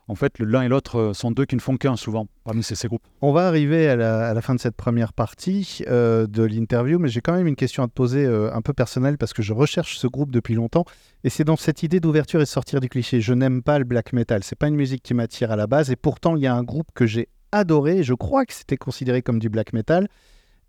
En 0.07 0.13
fait, 0.13 0.37
l'un 0.37 0.61
et 0.61 0.67
l'autre 0.67 0.99
euh, 0.99 1.13
sont 1.13 1.31
deux 1.31 1.45
qui 1.45 1.55
ne 1.55 1.61
font 1.61 1.77
qu'un 1.77 1.95
souvent 1.95 2.27
parmi 2.43 2.61
ces, 2.61 2.87
groupes. 2.87 3.01
On 3.21 3.31
va 3.31 3.47
arriver 3.47 3.89
à 3.89 3.95
la, 3.95 4.41
fin 4.41 4.53
de 4.53 4.59
cette 4.59 4.75
première 4.75 5.13
partie 5.13 5.83
euh, 5.87 6.27
de 6.27 6.43
l'interview, 6.43 6.99
mais 6.99 7.09
j'ai 7.09 7.21
quand 7.21 7.33
même 7.33 7.47
une 7.47 7.55
question 7.55 7.81
à 7.81 7.87
te 7.87 7.91
poser 7.91 8.25
un 8.25 8.61
peu 8.61 8.73
personnelle 8.73 9.17
parce 9.17 9.33
que 9.33 9.41
je 9.41 9.51
recherche 9.51 9.97
ce 9.97 10.05
groupe 10.05 10.29
depuis 10.29 10.53
longtemps 10.53 10.85
et 11.23 11.29
c'est 11.31 11.43
dans 11.43 11.55
cette 11.55 11.81
idée 11.81 11.99
d'ouverture 11.99 12.39
et 12.39 12.43
de 12.43 12.49
sortir 12.49 12.81
du 12.81 12.89
cliché. 12.89 13.19
Je 13.19 13.33
n'aime 13.33 13.63
pas 13.63 13.79
le 13.79 13.85
black 13.85 14.13
metal, 14.13 14.43
c'est 14.43 14.57
pas 14.57 14.67
une 14.67 14.75
musique 14.75 15.01
qui 15.01 15.15
m'attire 15.15 15.51
à 15.51 15.55
la 15.55 15.65
base 15.65 15.89
et 15.89 15.95
pourtant 15.95 16.35
il 16.35 16.43
y 16.43 16.47
a 16.47 16.53
un 16.53 16.63
groupe 16.63 16.89
que 16.93 17.07
j'ai 17.07 17.27
adoré. 17.51 18.03
Je 18.03 18.13
crois 18.13 18.45
que 18.45 18.53
c'était 18.53 18.77
considéré 18.77 19.23
comme 19.23 19.39
du 19.39 19.49
black 19.49 19.73
metal. 19.73 20.07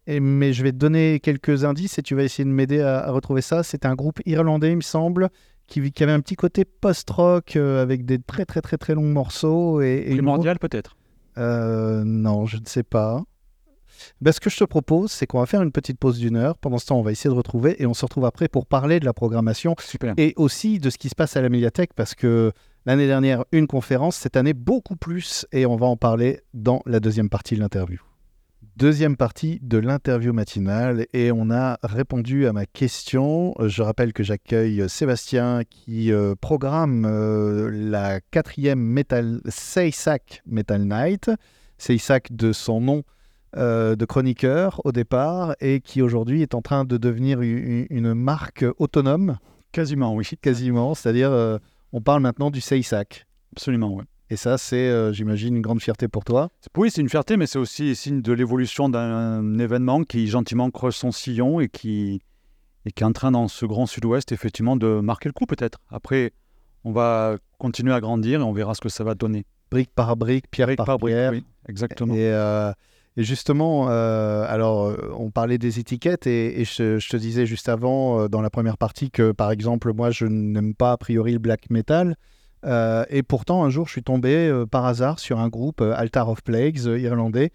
Et, 0.06 0.20
mais 0.20 0.52
je 0.52 0.62
vais 0.62 0.72
te 0.72 0.76
donner 0.76 1.20
quelques 1.20 1.64
indices 1.64 1.98
et 1.98 2.02
tu 2.02 2.14
vas 2.14 2.22
essayer 2.22 2.44
de 2.44 2.50
m'aider 2.50 2.80
à, 2.80 3.10
retrouver 3.10 3.42
ça. 3.42 3.62
C'était 3.62 3.88
un 3.88 3.94
groupe 3.94 4.20
irlandais, 4.24 4.70
il 4.70 4.76
me 4.76 4.82
semble, 4.82 5.30
qui, 5.66 5.90
qui 5.90 6.02
avait 6.02 6.12
un 6.12 6.20
petit 6.20 6.36
côté 6.36 6.64
post-rock 6.64 7.56
euh, 7.56 7.82
avec 7.82 8.04
des 8.04 8.18
très 8.18 8.44
très 8.44 8.60
très 8.60 8.76
très 8.76 8.94
longs 8.94 9.12
morceaux. 9.12 9.80
Et, 9.80 10.04
et 10.06 10.14
Primordial 10.14 10.58
peut-être? 10.58 10.96
Euh, 11.38 12.04
Non, 12.04 12.46
je 12.46 12.58
ne 12.58 12.66
sais 12.66 12.84
pas. 12.84 13.22
Ben, 14.20 14.30
ce 14.30 14.40
que 14.40 14.50
je 14.50 14.58
te 14.58 14.64
propose, 14.64 15.10
c'est 15.10 15.26
qu'on 15.26 15.40
va 15.40 15.46
faire 15.46 15.62
une 15.62 15.72
petite 15.72 15.98
pause 15.98 16.18
d'une 16.18 16.36
heure. 16.36 16.58
Pendant 16.58 16.78
ce 16.78 16.86
temps, 16.86 16.98
on 16.98 17.02
va 17.02 17.12
essayer 17.12 17.30
de 17.30 17.34
retrouver 17.34 17.82
et 17.82 17.86
on 17.86 17.94
se 17.94 18.04
retrouve 18.04 18.26
après 18.26 18.46
pour 18.46 18.66
parler 18.66 19.00
de 19.00 19.06
la 19.06 19.14
programmation 19.14 19.74
Super. 19.80 20.14
et 20.18 20.34
aussi 20.36 20.78
de 20.78 20.90
ce 20.90 20.98
qui 20.98 21.08
se 21.08 21.14
passe 21.14 21.36
à 21.36 21.40
la 21.40 21.48
médiathèque 21.48 21.94
parce 21.94 22.14
que 22.14 22.52
L'année 22.86 23.08
dernière, 23.08 23.44
une 23.50 23.66
conférence, 23.66 24.14
cette 24.14 24.36
année, 24.36 24.52
beaucoup 24.52 24.94
plus, 24.94 25.44
et 25.50 25.66
on 25.66 25.74
va 25.74 25.86
en 25.86 25.96
parler 25.96 26.40
dans 26.54 26.82
la 26.86 27.00
deuxième 27.00 27.28
partie 27.28 27.56
de 27.56 27.60
l'interview. 27.60 27.98
Deuxième 28.76 29.16
partie 29.16 29.58
de 29.62 29.78
l'interview 29.78 30.34
matinale, 30.34 31.06
et 31.14 31.32
on 31.32 31.50
a 31.50 31.78
répondu 31.82 32.46
à 32.46 32.52
ma 32.52 32.66
question. 32.66 33.54
Je 33.58 33.80
rappelle 33.80 34.12
que 34.12 34.22
j'accueille 34.22 34.86
Sébastien 34.86 35.62
qui 35.64 36.12
euh, 36.12 36.34
programme 36.38 37.06
euh, 37.06 37.70
la 37.72 38.20
quatrième 38.20 38.78
Metal 38.78 39.40
Seisak 39.48 40.42
Metal 40.44 40.82
Night. 40.82 41.30
Seisak 41.78 42.36
de 42.36 42.52
son 42.52 42.82
nom 42.82 43.02
euh, 43.56 43.96
de 43.96 44.04
chroniqueur 44.04 44.82
au 44.84 44.92
départ, 44.92 45.56
et 45.60 45.80
qui 45.80 46.02
aujourd'hui 46.02 46.42
est 46.42 46.54
en 46.54 46.60
train 46.60 46.84
de 46.84 46.98
devenir 46.98 47.40
une, 47.40 47.86
une 47.88 48.12
marque 48.12 48.66
autonome. 48.76 49.38
Quasiment, 49.72 50.14
oui. 50.14 50.28
Quasiment, 50.42 50.94
c'est-à-dire 50.94 51.30
on 51.92 52.02
parle 52.02 52.20
maintenant 52.20 52.50
du 52.50 52.60
Seisak. 52.60 53.26
Absolument, 53.52 53.94
oui. 53.94 54.04
Et 54.28 54.36
ça, 54.36 54.58
c'est, 54.58 54.88
euh, 54.88 55.12
j'imagine, 55.12 55.54
une 55.56 55.62
grande 55.62 55.80
fierté 55.80 56.08
pour 56.08 56.24
toi. 56.24 56.50
Oui, 56.76 56.90
c'est 56.90 57.00
une 57.00 57.08
fierté, 57.08 57.36
mais 57.36 57.46
c'est 57.46 57.58
aussi 57.58 57.94
signe 57.94 58.22
de 58.22 58.32
l'évolution 58.32 58.88
d'un 58.88 59.58
événement 59.58 60.02
qui 60.02 60.26
gentiment 60.26 60.70
creuse 60.70 60.96
son 60.96 61.12
sillon 61.12 61.60
et 61.60 61.68
qui, 61.68 62.20
et 62.84 62.90
qui 62.90 63.04
est 63.04 63.06
en 63.06 63.12
train, 63.12 63.30
dans 63.30 63.46
ce 63.46 63.66
grand 63.66 63.86
sud-ouest, 63.86 64.32
effectivement, 64.32 64.76
de 64.76 65.00
marquer 65.00 65.28
le 65.28 65.32
coup, 65.32 65.46
peut-être. 65.46 65.78
Après, 65.90 66.32
on 66.82 66.90
va 66.90 67.36
continuer 67.58 67.92
à 67.92 68.00
grandir 68.00 68.40
et 68.40 68.42
on 68.42 68.52
verra 68.52 68.74
ce 68.74 68.80
que 68.80 68.88
ça 68.88 69.04
va 69.04 69.14
donner. 69.14 69.44
Brique 69.70 69.90
par 69.94 70.16
brique, 70.16 70.50
pierre 70.50 70.74
par, 70.76 70.98
pierre. 70.98 71.30
oui, 71.30 71.44
exactement. 71.68 72.14
Et, 72.14 72.32
euh, 72.32 72.72
justement, 73.16 73.90
euh, 73.90 74.44
alors, 74.48 74.92
on 75.16 75.30
parlait 75.30 75.58
des 75.58 75.78
étiquettes 75.78 76.26
et, 76.26 76.64
je, 76.64 76.98
je, 76.98 77.08
te 77.08 77.16
disais 77.16 77.46
juste 77.46 77.68
avant, 77.68 78.28
dans 78.28 78.42
la 78.42 78.50
première 78.50 78.76
partie, 78.76 79.12
que 79.12 79.30
par 79.30 79.52
exemple, 79.52 79.92
moi, 79.92 80.10
je 80.10 80.26
n'aime 80.26 80.74
pas 80.74 80.90
a 80.90 80.96
priori 80.96 81.32
le 81.32 81.38
black 81.38 81.70
metal. 81.70 82.16
Euh, 82.64 83.04
et 83.10 83.22
pourtant, 83.22 83.64
un 83.64 83.70
jour, 83.70 83.86
je 83.86 83.92
suis 83.92 84.02
tombé 84.02 84.48
euh, 84.48 84.66
par 84.66 84.86
hasard 84.86 85.18
sur 85.18 85.38
un 85.38 85.48
groupe 85.48 85.80
euh, 85.80 85.94
Altar 85.96 86.28
of 86.28 86.42
Plagues 86.42 86.78
irlandais 86.78 87.52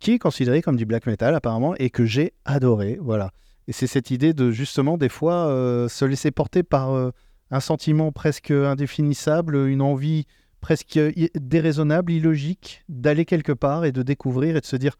qui 0.00 0.12
est 0.12 0.18
considéré 0.18 0.62
comme 0.62 0.76
du 0.76 0.86
black 0.86 1.06
metal 1.06 1.34
apparemment 1.34 1.74
et 1.76 1.90
que 1.90 2.04
j'ai 2.04 2.32
adoré. 2.44 2.98
Voilà. 3.00 3.32
Et 3.66 3.72
c'est 3.72 3.86
cette 3.86 4.10
idée 4.10 4.32
de 4.32 4.50
justement 4.50 4.96
des 4.96 5.08
fois 5.08 5.46
se 5.88 6.04
laisser 6.04 6.30
porter 6.30 6.62
par 6.62 7.12
un 7.50 7.60
sentiment 7.60 8.12
presque 8.12 8.52
indéfinissable, 8.52 9.56
une 9.66 9.82
envie 9.82 10.26
presque 10.60 11.00
déraisonnable, 11.34 12.12
illogique, 12.12 12.84
d'aller 12.88 13.24
quelque 13.24 13.50
part 13.50 13.84
et 13.84 13.90
de 13.90 14.02
découvrir 14.02 14.56
et 14.56 14.60
de 14.60 14.66
se 14.66 14.76
dire 14.76 14.96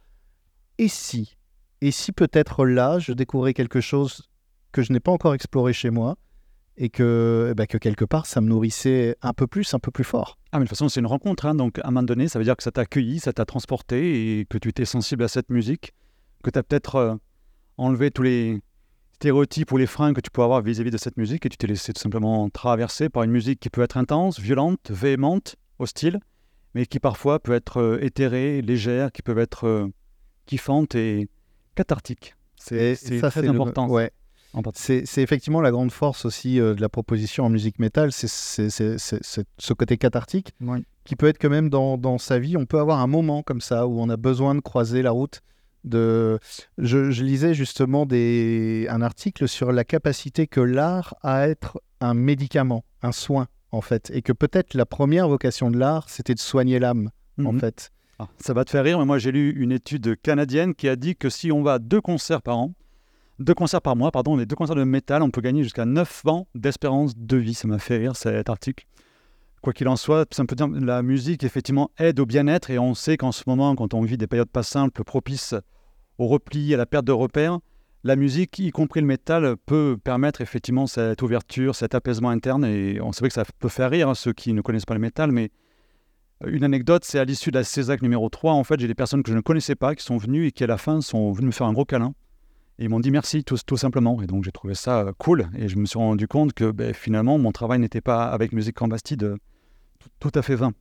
et 0.79 0.89
si? 0.89 1.37
Et 1.81 1.93
si 1.93 2.11
peut-être 2.11 2.65
là, 2.65 2.99
je 2.99 3.13
découvrais 3.13 3.55
quelque 3.55 3.81
chose 3.81 4.29
que 4.73 4.83
je 4.83 4.93
n'ai 4.93 5.01
pas 5.01 5.13
encore 5.13 5.35
exploré 5.35 5.73
chez 5.73 5.91
moi? 5.91 6.17
Et 6.79 6.91
que, 6.91 7.53
bah, 7.57 7.67
que 7.67 7.77
quelque 7.77 8.05
part, 8.05 8.25
ça 8.27 8.41
me 8.41 8.49
nourrissait 8.49 9.17
un 9.21 9.33
peu 9.33 9.47
plus, 9.47 9.75
un 9.75 9.81
peu 9.81 9.91
plus 9.91 10.05
fort. 10.05 10.39
Ah, 10.53 10.59
mais 10.59 10.65
de 10.65 10.69
toute 10.69 10.79
façon, 10.79 10.89
c'est 10.89 11.01
une 11.01 11.07
rencontre. 11.07 11.45
Hein. 11.45 11.55
donc, 11.55 11.79
à 11.81 11.89
un 11.89 11.91
moment 11.91 12.05
donné, 12.05 12.29
ça 12.29 12.39
veut 12.39 12.45
dire 12.45 12.57
que 12.57 12.63
ça 12.63 12.71
t'a 12.71 12.83
accueilli, 12.83 13.19
ça 13.19 13.33
t'a 13.33 13.45
transporté 13.45 14.41
et 14.41 14.47
que 14.47 14.59
tu 14.59 14.69
étais 14.69 14.85
sensible 14.85 15.25
à 15.25 15.29
cette 15.29 15.51
musique, 15.51 15.93
que 16.45 16.51
tu 16.51 16.59
as 16.59 16.63
peut-être 16.63 16.95
euh, 16.95 17.15
enlevé 17.77 18.13
tous 18.13 18.23
les 18.23 18.61
stéréotypes 19.15 19.73
ou 19.73 19.77
les 19.77 19.87
freins 19.87 20.15
que 20.15 20.21
tu 20.21 20.31
peux 20.31 20.43
avoir 20.43 20.63
vis-à-vis 20.63 20.91
-vis 20.91 20.93
de 20.93 20.99
cette 20.99 21.17
musique 21.17 21.45
et 21.45 21.49
tu 21.49 21.57
t'es 21.57 21.67
laissé 21.67 21.93
tout 21.93 22.01
simplement 22.01 22.49
traverser 22.49 23.09
par 23.09 23.25
une 23.25 23.33
musique 23.33 23.59
qui 23.59 23.71
peut 23.71 23.83
être 23.83 23.97
intense, 23.97 24.39
violente, 24.39 24.91
véhémente, 24.91 25.57
hostile, 25.81 26.21
mais 26.75 26.87
qui 26.87 27.01
parfois 27.01 27.41
peut 27.41 27.55
être 27.55 27.79
euh, 27.79 28.05
éthérée, 28.05 28.63
légère, 28.63 29.11
qui 29.11 29.23
peut 29.23 29.37
être 29.39 29.67
euh, 29.67 29.89
kiffante 30.47 30.95
et 30.95 31.29
cathartique. 31.75 32.37
C'est 32.57 32.97
très 33.21 33.49
important. 33.49 33.89
Ouais. 33.89 34.13
C'est 34.75 35.05
effectivement 35.19 35.61
la 35.61 35.71
grande 35.71 35.93
force 35.93 36.25
aussi 36.25 36.59
euh, 36.59 36.75
de 36.75 36.81
la 36.81 36.89
proposition 36.89 37.45
en 37.45 37.51
musique 37.51 37.79
métal, 37.79 38.13
c'est 38.13 38.29
ce 38.29 39.73
côté 39.75 39.97
cathartique 39.97 40.55
qui 41.05 41.17
peut 41.17 41.27
être 41.27 41.39
quand 41.39 41.51
même 41.51 41.71
dans, 41.71 41.97
dans, 41.97 42.19
sa 42.19 42.39
vie. 42.39 42.57
On 42.57 42.67
peut 42.67 42.79
avoir 42.79 43.01
un 43.01 43.07
moment 43.07 43.43
comme 43.43 43.61
ça 43.61 43.87
où 43.87 43.99
on 44.01 44.11
a 44.11 44.17
besoin 44.17 44.55
de 44.55 44.61
croiser 44.61 45.01
la 45.01 45.11
route. 45.11 45.41
De... 45.85 46.39
Je, 46.77 47.11
je 47.11 47.25
lisais 47.25 47.55
justement 47.55 48.05
des... 48.05 48.87
un 48.91 49.01
article 49.01 49.49
sur 49.49 49.73
la 49.73 49.85
capacité 49.85 50.47
que 50.47 50.61
l'art 50.61 51.15
a 51.23 51.37
à 51.37 51.49
être 51.49 51.81
un 52.01 52.15
médicament, 52.15 52.85
un 53.03 53.13
soin 53.13 53.49
en 53.71 53.81
fait, 53.81 54.11
et 54.15 54.23
que 54.23 54.33
peut-être 54.33 54.75
la 54.75 54.87
première 54.87 55.29
vocation 55.29 55.71
de 55.71 55.79
l'art, 55.79 56.09
c'était 56.09 56.35
de 56.35 56.41
soigner 56.41 56.79
l'âme 56.79 57.11
en 57.39 57.53
mhm. 57.53 57.61
fait. 57.61 57.91
Ah, 58.19 58.29
ça 58.39 58.53
va 58.53 58.65
te 58.65 58.71
faire 58.71 58.85
rire, 58.85 58.99
mais 58.99 59.05
moi 59.05 59.19
j'ai 59.19 59.31
lu 59.31 59.53
une 59.57 59.73
étude 59.73 60.21
canadienne 60.21 60.75
qui 60.75 60.89
a 60.89 60.97
dit 60.97 61.17
que 61.17 61.31
si 61.31 61.53
on 61.53 61.63
va 61.63 61.75
à 61.75 61.79
deux 61.79 62.01
concerts 62.01 62.43
par 62.43 62.59
an, 62.59 62.75
deux 63.39 63.55
concerts 63.55 63.83
par 63.83 63.97
mois, 63.97 64.11
pardon, 64.11 64.37
les 64.37 64.47
deux 64.47 64.57
concerts 64.57 64.77
de 64.77 64.85
métal, 64.85 65.23
on 65.23 65.31
peut 65.31 65.41
gagner 65.41 65.63
jusqu'à 65.63 65.85
9 65.85 66.23
ans 66.27 66.49
d'espérance 66.55 67.17
de 67.17 67.37
vie. 67.37 67.55
Ça 67.55 67.69
m'a 67.69 67.79
fait 67.79 67.99
rire 67.99 68.17
cet 68.17 68.49
article. 68.49 68.87
Quoi 69.63 69.73
qu'il 69.73 69.89
en 69.89 69.97
soit, 69.97 70.33
ça 70.33 70.45
peut 70.45 70.55
dire 70.55 70.69
la 70.69 71.03
musique 71.03 71.43
effectivement 71.43 71.91
aide 71.99 72.21
au 72.21 72.27
bien-être 72.27 72.71
et 72.71 72.79
on 72.79 72.95
sait 72.95 73.17
qu'en 73.17 73.33
ce 73.33 73.43
moment, 73.47 73.75
quand 73.75 73.93
on 73.93 74.03
vit 74.03 74.17
des 74.17 74.29
périodes 74.29 74.51
pas 74.51 74.63
simples, 74.63 75.03
propices 75.03 75.55
au 76.19 76.27
repli, 76.29 76.73
à 76.75 76.77
la 76.77 76.87
perte 76.87 77.05
de 77.05 77.13
repères, 77.13 77.59
la 78.05 78.15
musique, 78.15 78.59
y 78.61 78.71
compris 78.71 79.01
le 79.01 79.07
métal, 79.07 79.57
peut 79.67 79.97
permettre 80.03 80.41
effectivement 80.41 80.87
cette 80.87 81.21
ouverture, 81.23 81.75
cet 81.75 81.97
apaisement 81.97 82.31
interne. 82.31 82.65
Et 82.65 83.01
on 83.01 83.13
sait 83.13 83.27
que 83.27 83.35
ça 83.35 83.45
peut 83.59 83.69
faire 83.69 83.91
rire 83.91 84.09
hein, 84.09 84.15
ceux 84.15 84.33
qui 84.33 84.53
ne 84.53 84.61
connaissent 84.61 84.87
pas 84.87 84.95
le 84.95 85.01
métal, 85.01 85.33
mais 85.33 85.51
une 86.47 86.63
anecdote, 86.63 87.03
c'est 87.05 87.19
à 87.19 87.25
l'issue 87.25 87.51
de 87.51 87.59
la 87.59 87.65
Césac 87.65 88.01
numéro 88.01 88.29
3, 88.29 88.53
en 88.53 88.63
fait, 88.63 88.79
j'ai 88.79 88.87
des 88.87 88.95
personnes 88.95 89.25
que 89.25 89.33
je 89.33 89.37
ne 89.37 89.41
connaissais 89.41 89.75
pas 89.75 89.97
qui 89.97 90.05
sont 90.05 90.17
venues 90.17 90.47
et 90.47 90.53
qui, 90.53 90.63
à 90.63 90.69
la 90.69 90.79
fin, 90.79 91.01
sont 91.01 91.33
venues 91.33 91.49
me 91.49 91.53
faire 91.53 91.67
un 91.67 91.73
gros 91.73 91.85
câlin. 91.85 92.15
Et 92.79 92.85
ils 92.85 92.89
m'ont 92.89 93.01
dit 93.01 93.11
merci, 93.11 93.43
tout, 93.43 93.57
tout 93.67 93.77
simplement. 93.77 94.23
Et 94.23 94.27
donc, 94.27 94.45
j'ai 94.45 94.53
trouvé 94.53 94.75
ça 94.75 95.01
euh, 95.01 95.13
cool. 95.19 95.49
Et 95.57 95.69
je 95.69 95.77
me 95.77 95.87
suis 95.87 95.99
rendu 95.99 96.29
compte 96.29 96.53
que 96.53 96.71
ben, 96.71 96.95
finalement, 96.95 97.39
mon 97.39 97.51
travail 97.51 97.81
n'était 97.81 98.01
pas 98.01 98.27
avec 98.27 98.53
Musique 98.53 98.77
Cambastide 98.77 99.25
euh, 99.25 99.37
tout, 100.21 100.33
à 100.35 100.43
fait 100.43 100.55
vain. 100.55 100.73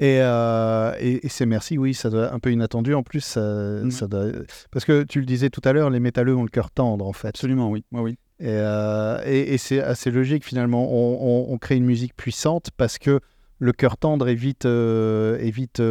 Euh, 0.00 0.94
et, 0.98 1.26
et, 1.26 1.28
c'est 1.28 1.46
merci, 1.46 1.76
oui, 1.76 1.94
ça 1.94 2.10
doit 2.10 2.32
un 2.32 2.38
peu 2.38 2.52
inattendu 2.52 2.94
en 2.94 3.02
plus. 3.02 3.20
Ça, 3.20 4.06
Parce 4.70 4.84
que 4.86 5.02
tu 5.02 5.20
le 5.20 5.26
disais 5.26 5.50
tout 5.50 5.60
à 5.64 5.72
l'heure, 5.72 5.90
les 5.90 6.00
métalleux 6.00 6.34
ont 6.34 6.44
le 6.44 6.48
cœur 6.48 6.70
tendre 6.70 7.06
en 7.06 7.12
fait. 7.12 7.28
Absolument, 7.28 7.70
oui. 7.70 7.84
oui. 7.92 8.16
Et, 8.38 8.54
et 9.26 9.58
c'est 9.58 9.82
assez 9.82 10.10
logique 10.10 10.46
finalement. 10.46 10.88
On, 10.90 11.52
on, 11.52 11.58
crée 11.58 11.76
une 11.76 11.84
musique 11.84 12.16
puissante 12.16 12.70
parce 12.78 12.96
que 12.96 13.20
le 13.58 13.72
cœur 13.72 13.98
tendre 13.98 14.26
est 14.28 14.34
vite, 14.34 14.64
est 14.64 15.50
vite 15.50 15.82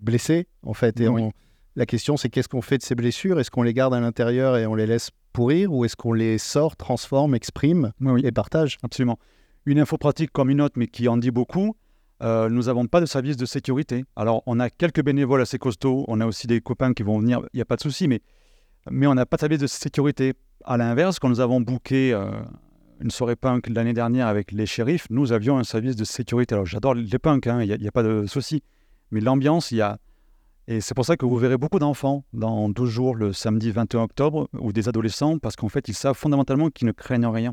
blessé 0.00 0.46
en 0.62 0.72
fait. 0.72 0.98
Et 0.98 1.08
on, 1.08 1.32
la 1.76 1.84
question, 1.84 2.16
c'est 2.16 2.30
qu'est-ce 2.30 2.48
qu'on 2.48 2.62
fait 2.62 2.78
de 2.78 2.82
ces 2.82 2.94
blessures? 2.94 3.38
Est-ce 3.38 3.50
qu'on 3.50 3.62
les 3.62 3.74
garde 3.74 3.92
à 3.92 4.00
l'intérieur 4.00 4.56
et 4.56 4.66
on 4.66 4.74
les 4.74 4.86
laisse 4.86 5.10
pourrir 5.34 5.72
ou 5.72 5.84
est-ce 5.84 5.94
qu'on 5.94 6.14
les 6.14 6.38
sort, 6.38 6.74
transforme, 6.74 7.34
exprime 7.34 7.92
et 8.24 8.32
partage? 8.32 8.78
Absolument. 8.82 9.18
Une 9.66 9.78
info 9.78 9.98
pratique 9.98 10.32
comme 10.32 10.48
une 10.48 10.62
autre, 10.62 10.76
mais 10.78 10.86
qui 10.86 11.06
en 11.06 11.18
dit 11.18 11.30
beaucoup. 11.30 11.76
Euh, 12.22 12.48
nous 12.48 12.62
n'avons 12.62 12.86
pas 12.86 13.00
de 13.00 13.06
service 13.06 13.36
de 13.36 13.44
sécurité. 13.44 14.06
Alors, 14.16 14.42
on 14.46 14.58
a 14.58 14.70
quelques 14.70 15.04
bénévoles 15.04 15.42
assez 15.42 15.58
costauds. 15.58 16.06
On 16.08 16.20
a 16.20 16.26
aussi 16.26 16.46
des 16.46 16.62
copains 16.62 16.94
qui 16.94 17.02
vont 17.02 17.18
venir. 17.18 17.42
Il 17.52 17.58
n'y 17.58 17.62
a 17.62 17.66
pas 17.66 17.76
de 17.76 17.82
souci, 17.82 18.08
mais, 18.08 18.22
mais 18.90 19.06
on 19.06 19.14
n'a 19.14 19.26
pas 19.26 19.36
de 19.36 19.40
service 19.40 19.58
de 19.58 19.66
sécurité. 19.66 20.32
À 20.64 20.78
l'inverse, 20.78 21.18
quand 21.18 21.28
nous 21.28 21.40
avons 21.40 21.60
booké 21.60 22.14
euh, 22.14 22.30
une 23.00 23.10
soirée 23.10 23.36
punk 23.36 23.68
l'année 23.68 23.92
dernière 23.92 24.28
avec 24.28 24.50
les 24.50 24.64
shérifs, 24.64 25.08
nous 25.10 25.32
avions 25.32 25.58
un 25.58 25.64
service 25.64 25.94
de 25.94 26.04
sécurité. 26.04 26.54
Alors, 26.54 26.64
j'adore 26.64 26.94
les 26.94 27.18
punks, 27.18 27.46
hein, 27.46 27.60
il 27.60 27.66
n'y 27.78 27.86
a, 27.86 27.88
a, 27.88 27.92
pas 27.92 28.02
de 28.02 28.24
souci. 28.26 28.62
Mais 29.10 29.20
l'ambiance, 29.20 29.72
il 29.72 29.78
y 29.78 29.82
a, 29.82 29.98
et 30.68 30.80
c'est 30.80 30.94
pour 30.94 31.04
ça 31.04 31.16
que 31.16 31.24
vous 31.24 31.36
verrez 31.36 31.56
beaucoup 31.56 31.78
d'enfants 31.78 32.24
dans 32.32 32.68
12 32.68 32.90
jours, 32.90 33.14
le 33.14 33.32
samedi 33.32 33.70
21 33.70 34.02
octobre, 34.02 34.48
ou 34.58 34.72
des 34.72 34.88
adolescents, 34.88 35.38
parce 35.38 35.54
qu'en 35.54 35.68
fait, 35.68 35.88
ils 35.88 35.94
savent 35.94 36.16
fondamentalement 36.16 36.70
qu'ils 36.70 36.86
ne 36.88 36.92
craignent 36.92 37.26
rien. 37.26 37.52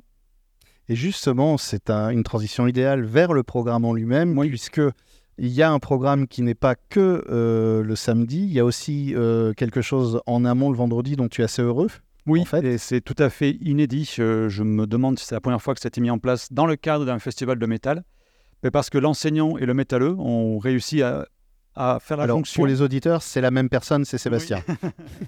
Et 0.90 0.96
justement, 0.96 1.58
c'est 1.58 1.90
une 1.90 2.24
transition 2.24 2.68
idéale 2.68 3.04
vers 3.04 3.34
le 3.34 3.44
programme 3.44 3.86
en 3.86 3.94
lui-même, 3.94 4.40
puisque 4.50 4.82
il 5.38 5.48
y 5.48 5.62
a 5.62 5.72
un 5.72 5.80
programme 5.80 6.28
qui 6.28 6.42
n'est 6.42 6.56
pas 6.56 6.76
que 6.76 7.24
euh, 7.30 7.84
le 7.84 7.96
samedi, 7.96 8.40
il 8.40 8.52
y 8.54 8.60
a 8.60 8.66
aussi 8.66 9.14
euh, 9.16 9.54
quelque 9.54 9.82
chose 9.82 10.20
en 10.26 10.44
amont 10.44 10.70
le 10.70 10.78
vendredi 10.78 11.16
dont 11.16 11.28
tu 11.28 11.42
es 11.42 11.44
assez 11.44 11.62
heureux. 11.62 11.90
Oui, 12.26 12.42
en 12.42 12.46
fait. 12.46 12.64
et 12.64 12.78
c'est 12.78 13.02
tout 13.02 13.16
à 13.18 13.30
fait 13.30 13.58
inédit. 13.62 14.10
Je, 14.16 14.50
je 14.50 14.64
me 14.64 14.88
demande 14.88 15.20
si 15.20 15.26
c'est 15.26 15.36
la 15.36 15.42
première 15.42 15.62
fois 15.62 15.74
que 15.74 15.82
ça 15.82 15.88
a 15.88 15.90
été 15.90 16.02
mis 16.02 16.10
en 16.10 16.20
place 16.20 16.52
dans 16.52 16.66
le 16.66 16.76
cadre 16.76 17.06
d'un 17.06 17.20
festival 17.20 17.60
de 17.60 17.66
métal. 17.66 18.04
Mais 18.64 18.72
parce 18.72 18.90
que 18.90 18.98
l'enseignant 18.98 19.58
et 19.58 19.66
le 19.66 19.74
métalleux 19.74 20.16
ont 20.18 20.58
réussi 20.58 21.02
à 21.02 21.28
à 21.76 22.00
faire 22.00 22.18
la 22.18 22.24
Alors, 22.24 22.38
fonction. 22.38 22.62
Pour 22.62 22.68
les 22.68 22.82
auditeurs, 22.82 23.22
c'est 23.22 23.42
la 23.42 23.52
même 23.52 23.70
personne, 23.70 24.06
c'est 24.06 24.18
Sébastien. 24.18 24.62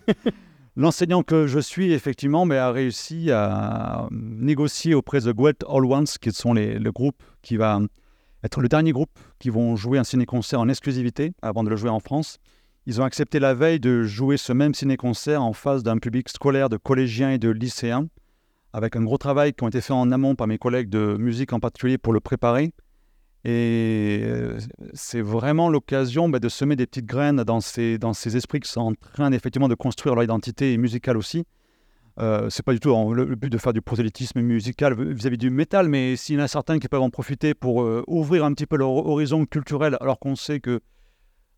L'enseignant 0.77 1.23
que 1.23 1.47
je 1.47 1.59
suis, 1.59 1.93
effectivement, 1.93 2.45
mais 2.45 2.57
a 2.57 2.71
réussi 2.71 3.31
à 3.31 4.07
négocier 4.11 4.93
auprès 4.93 5.21
de 5.21 5.31
Great 5.31 5.63
All 5.69 5.85
Ones, 5.85 6.05
qui 6.21 6.31
sont 6.33 6.53
les, 6.53 6.77
le 6.77 6.91
groupe 6.91 7.23
qui 7.41 7.55
va 7.55 7.79
être 8.43 8.61
le 8.61 8.67
dernier 8.67 8.91
groupe 8.91 9.17
qui 9.39 9.49
vont 9.49 9.75
jouer 9.75 9.97
un 9.97 10.03
ciné-concert 10.03 10.59
en 10.59 10.67
exclusivité 10.67 11.33
avant 11.41 11.63
de 11.63 11.69
le 11.69 11.75
jouer 11.75 11.89
en 11.89 11.99
France. 11.99 12.39
Ils 12.85 13.01
ont 13.01 13.03
accepté 13.03 13.39
la 13.39 13.53
veille 13.53 13.79
de 13.79 14.03
jouer 14.03 14.37
ce 14.37 14.53
même 14.53 14.75
ciné-concert 14.75 15.41
en 15.41 15.53
face 15.53 15.81
d'un 15.81 15.97
public 15.97 16.29
scolaire 16.29 16.69
de 16.69 16.77
collégiens 16.77 17.31
et 17.31 17.39
de 17.39 17.49
lycéens, 17.49 18.07
avec 18.73 18.95
un 18.95 19.03
gros 19.03 19.17
travail 19.17 19.53
qui 19.53 19.63
a 19.65 19.67
été 19.67 19.81
fait 19.81 19.93
en 19.93 20.11
amont 20.11 20.35
par 20.35 20.45
mes 20.45 20.57
collègues 20.57 20.89
de 20.89 21.15
musique 21.17 21.53
en 21.53 21.59
particulier 21.59 21.97
pour 21.97 22.13
le 22.13 22.19
préparer. 22.19 22.73
Et 23.47 24.21
euh, 24.23 24.57
c'est 24.95 25.21
vraiment 25.21 25.69
l'occasion 25.69 26.27
bah, 26.29 26.39
de 26.39 26.49
semer 26.49 26.75
des 26.75 26.87
petites 26.87 27.05
graines 27.05 27.43
dans 27.43 27.61
ces, 27.61 27.99
dans 27.99 28.13
ces 28.13 28.35
esprits 28.35 28.59
qui 28.59 28.71
sont 28.71 28.81
en 28.81 28.93
train 28.95 29.31
effectivement 29.33 29.67
de 29.67 29.75
construire 29.75 30.15
leur 30.15 30.23
identité 30.23 30.75
musicale 30.79 31.15
aussi. 31.15 31.45
Euh, 32.17 32.49
c'est 32.49 32.63
pas 32.63 32.73
du 32.73 32.79
tout 32.79 33.13
le, 33.13 33.35
but 33.35 33.51
de 33.51 33.57
faire 33.59 33.71
du 33.73 33.83
prosélytisme 33.83 34.41
musical 34.41 34.99
vis-à-vis 34.99 35.37
du 35.37 35.51
métal, 35.51 35.89
mais 35.89 36.15
s'il 36.15 36.37
y 36.37 36.41
en 36.41 36.43
a 36.43 36.47
certains 36.47 36.79
qui 36.79 36.87
peuvent 36.87 37.03
en 37.03 37.11
profiter 37.11 37.53
pour 37.53 37.83
euh, 37.83 38.03
ouvrir 38.07 38.45
un 38.45 38.53
petit 38.53 38.65
peu 38.65 38.77
leur 38.77 38.89
horizon 38.89 39.45
culturel, 39.45 39.95
alors 40.01 40.17
qu'on 40.17 40.35
sait 40.35 40.59
que 40.59 40.79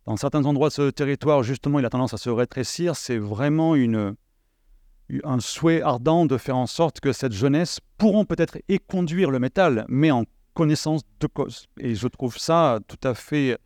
dans 0.05 0.17
certains 0.17 0.45
endroits 0.45 0.67
de 0.67 0.73
ce 0.73 0.89
territoire, 0.89 1.41
justement, 1.41 1.79
il 1.79 1.85
a 1.85 1.89
tendance 1.89 2.13
à 2.13 2.17
se 2.17 2.29
rétrécir, 2.29 2.97
c'est 2.97 3.17
vraiment 3.17 3.75
une, 3.75 4.15
un 5.23 5.39
souhait 5.39 5.81
ardent 5.81 6.25
de 6.25 6.37
faire 6.37 6.57
en 6.57 6.67
sorte 6.67 6.99
que 6.99 7.13
cette 7.13 7.33
jeunesse 7.33 7.79
pourront 7.97 8.25
peut-être 8.25 8.57
éconduire 8.67 9.31
le 9.31 9.39
métal, 9.39 9.85
mais 9.87 10.11
en 10.11 10.25
connaissance 10.57 11.03
de 11.19 11.27
cause. 11.27 11.67
Et 11.79 11.93
je 11.93 12.07
trouve 12.07 12.37
ça 12.39 12.79
tout 12.87 13.07
à 13.07 13.13
fait 13.13 13.59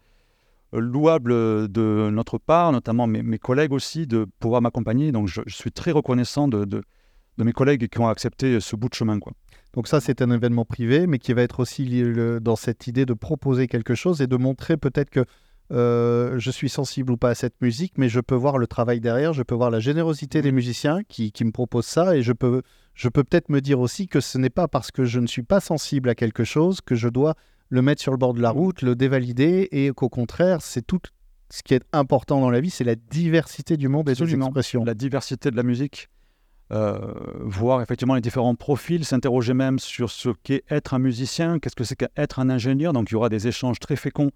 euh, 0.74 0.80
louable 0.80 1.32
de 1.70 2.10
notre 2.12 2.38
part, 2.38 2.74
notamment 2.74 3.08
mes, 3.08 3.40
collègues 3.40 3.72
aussi, 3.72 4.08
de 4.08 4.28
pouvoir 4.42 4.62
m'accompagner. 4.62 5.14
Donc 5.14 5.30
je, 5.30 5.42
suis 5.48 5.72
très 5.72 5.92
reconnaissant 5.92 6.50
de, 6.50 6.66
de, 6.66 6.84
mes 7.38 7.54
collègues 7.54 7.88
qui 7.88 8.00
ont 8.02 8.10
accepté 8.10 8.60
ce 8.60 8.76
bout 8.76 8.90
de 8.90 8.94
chemin. 8.94 9.20
Quoi. 9.20 9.32
Donc 9.74 9.88
ça, 9.88 10.02
c'est 10.02 10.22
un 10.22 10.32
événement 10.32 10.66
privé, 10.66 11.08
mais 11.08 11.18
qui 11.18 11.32
va 11.32 11.44
être 11.44 11.62
aussi 11.62 12.04
dans 12.42 12.58
cette 12.58 12.88
idée 12.88 13.06
de 13.06 13.14
proposer 13.14 13.68
quelque 13.68 13.96
chose 13.96 14.22
et 14.22 14.28
de 14.28 14.36
montrer 14.36 14.76
peut-être 14.76 15.10
que 15.10 15.24
euh, 15.72 16.38
je 16.40 16.52
suis 16.52 16.68
sensible 16.68 17.14
ou 17.14 17.18
pas 17.18 17.30
à 17.30 17.36
cette 17.36 17.62
musique, 17.62 17.94
mais 17.98 18.10
je 18.10 18.20
peux 18.20 18.36
voir 18.36 18.58
le 18.58 18.68
travail 18.68 19.00
derrière, 19.00 19.32
je 19.32 19.44
peux 19.44 19.56
voir 19.56 19.72
la 19.72 19.80
générosité 19.80 20.42
des 20.42 20.52
musiciens 20.52 21.04
qui, 21.08 21.32
qui 21.32 21.46
me 21.46 21.52
proposent 21.52 21.86
ça, 21.86 22.18
et 22.18 22.22
je 22.22 22.34
peux 22.34 22.62
je 23.02 23.10
peux 23.10 23.24
peut-être 23.24 23.50
me 23.50 23.62
dire 23.62 23.80
aussi 23.80 24.08
que 24.08 24.20
ce 24.20 24.38
n'est 24.38 24.52
pas 24.52 24.68
parce 24.68 24.92
que 24.92 25.06
je 25.06 25.20
ne 25.20 25.26
suis 25.26 25.42
pas 25.42 25.60
sensible 25.60 26.08
à 26.08 26.14
quelque 26.14 26.44
chose 26.44 26.82
que 26.82 26.94
je 26.94 27.10
dois 27.10 27.34
le 27.70 27.82
mettre 27.82 28.00
sur 28.00 28.12
le 28.12 28.18
bord 28.20 28.36
de 28.36 28.42
la 28.42 28.52
route, 28.52 28.84
le 28.84 28.96
dévalider, 28.96 29.70
et 29.72 29.90
qu'au 29.90 30.08
contraire, 30.08 30.62
c'est 30.62 30.86
tout 30.86 31.00
ce 31.50 31.64
qui 31.64 31.74
est 31.74 31.84
important 31.94 32.40
dans 32.40 32.52
la 32.52 32.62
vie, 32.62 32.70
c'est 32.70 32.84
la 32.84 32.94
diversité 32.94 33.76
du 33.76 33.88
monde 33.88 34.08
et 34.08 34.14
des 34.14 34.36
expressions. 34.36 34.84
La 34.84 34.94
diversité 34.94 35.50
de 35.50 35.56
la 35.56 35.64
musique, 35.64 36.10
euh, 36.72 37.00
voir 37.40 37.82
effectivement 37.82 38.14
les 38.14 38.22
différents 38.22 38.54
profils, 38.54 39.04
s'interroger 39.04 39.56
même 39.56 39.80
sur 39.80 40.12
ce 40.12 40.30
qu'est 40.44 40.64
être 40.70 40.94
un 40.94 41.00
musicien, 41.00 41.58
qu'est-ce 41.58 41.76
que 41.76 41.84
c'est 41.84 41.96
qu'être 41.96 42.38
un 42.38 42.52
ingénieur. 42.52 42.94
Donc 42.94 43.10
il 43.10 43.14
y 43.14 43.16
aura 43.16 43.30
des 43.30 43.48
échanges 43.48 43.80
très 43.80 43.96
féconds, 43.96 44.30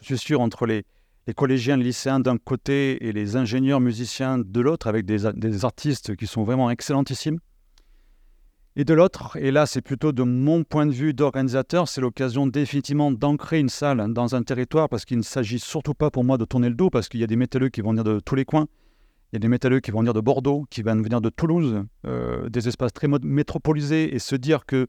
je 0.00 0.14
suis 0.14 0.18
sûr, 0.18 0.40
entre 0.40 0.66
les, 0.66 0.84
les 1.26 1.34
collégiens, 1.34 1.76
les 1.76 1.86
lycéens 1.86 2.20
d'un 2.20 2.38
côté 2.38 3.04
et 3.04 3.10
les 3.10 3.34
ingénieurs 3.34 3.80
musiciens 3.80 4.38
de 4.38 4.60
l'autre, 4.60 4.86
avec 4.86 5.06
des, 5.06 5.32
des 5.34 5.64
artistes 5.64 6.14
qui 6.14 6.28
sont 6.28 6.44
vraiment 6.44 6.70
excellentissimes. 6.70 7.40
Et 8.74 8.86
de 8.86 8.94
l'autre, 8.94 9.36
et 9.36 9.50
là 9.50 9.66
c'est 9.66 9.82
plutôt 9.82 10.12
de 10.12 10.22
mon 10.22 10.64
point 10.64 10.86
de 10.86 10.92
vue 10.92 11.12
d'organisateur, 11.12 11.88
c'est 11.88 12.00
l'occasion 12.00 12.46
définitivement 12.46 13.12
d'ancrer 13.12 13.58
une 13.60 13.68
salle 13.68 14.14
dans 14.14 14.34
un 14.34 14.42
territoire 14.42 14.88
parce 14.88 15.04
qu'il 15.04 15.18
ne 15.18 15.22
s'agit 15.22 15.58
surtout 15.58 15.92
pas 15.92 16.10
pour 16.10 16.24
moi 16.24 16.38
de 16.38 16.46
tourner 16.46 16.70
le 16.70 16.74
dos 16.74 16.88
parce 16.88 17.10
qu'il 17.10 17.20
y 17.20 17.22
a 17.22 17.26
des 17.26 17.36
métalleux 17.36 17.68
qui 17.68 17.82
vont 17.82 17.90
venir 17.90 18.04
de 18.04 18.18
tous 18.18 18.34
les 18.34 18.46
coins. 18.46 18.68
Il 19.30 19.34
y 19.34 19.36
a 19.36 19.40
des 19.40 19.48
métalleux 19.48 19.80
qui 19.80 19.90
vont 19.90 19.98
venir 19.98 20.14
de 20.14 20.20
Bordeaux, 20.20 20.64
qui 20.70 20.80
vont 20.80 20.96
venir 21.02 21.20
de 21.20 21.28
Toulouse, 21.28 21.84
euh, 22.06 22.48
des 22.48 22.66
espaces 22.66 22.94
très 22.94 23.08
métropolisés 23.08 24.14
et 24.14 24.18
se 24.18 24.36
dire 24.36 24.64
que 24.64 24.86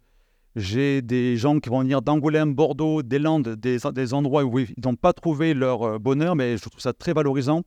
j'ai 0.56 1.02
des 1.02 1.36
gens 1.36 1.60
qui 1.60 1.68
vont 1.68 1.82
venir 1.82 2.02
d'Angoulême, 2.02 2.54
Bordeaux, 2.54 3.04
des 3.04 3.20
Landes, 3.20 3.50
des, 3.50 4.14
endroits 4.14 4.46
où 4.46 4.60
ils 4.60 4.74
n'ont 4.82 4.96
pas 4.96 5.12
trouvé 5.12 5.54
leur 5.54 5.84
euh, 5.84 6.00
bonheur, 6.00 6.38
mais 6.38 6.56
je 6.56 6.62
trouve 6.62 6.80
ça 6.80 6.94
très 6.94 7.12
valorisant. 7.12 7.64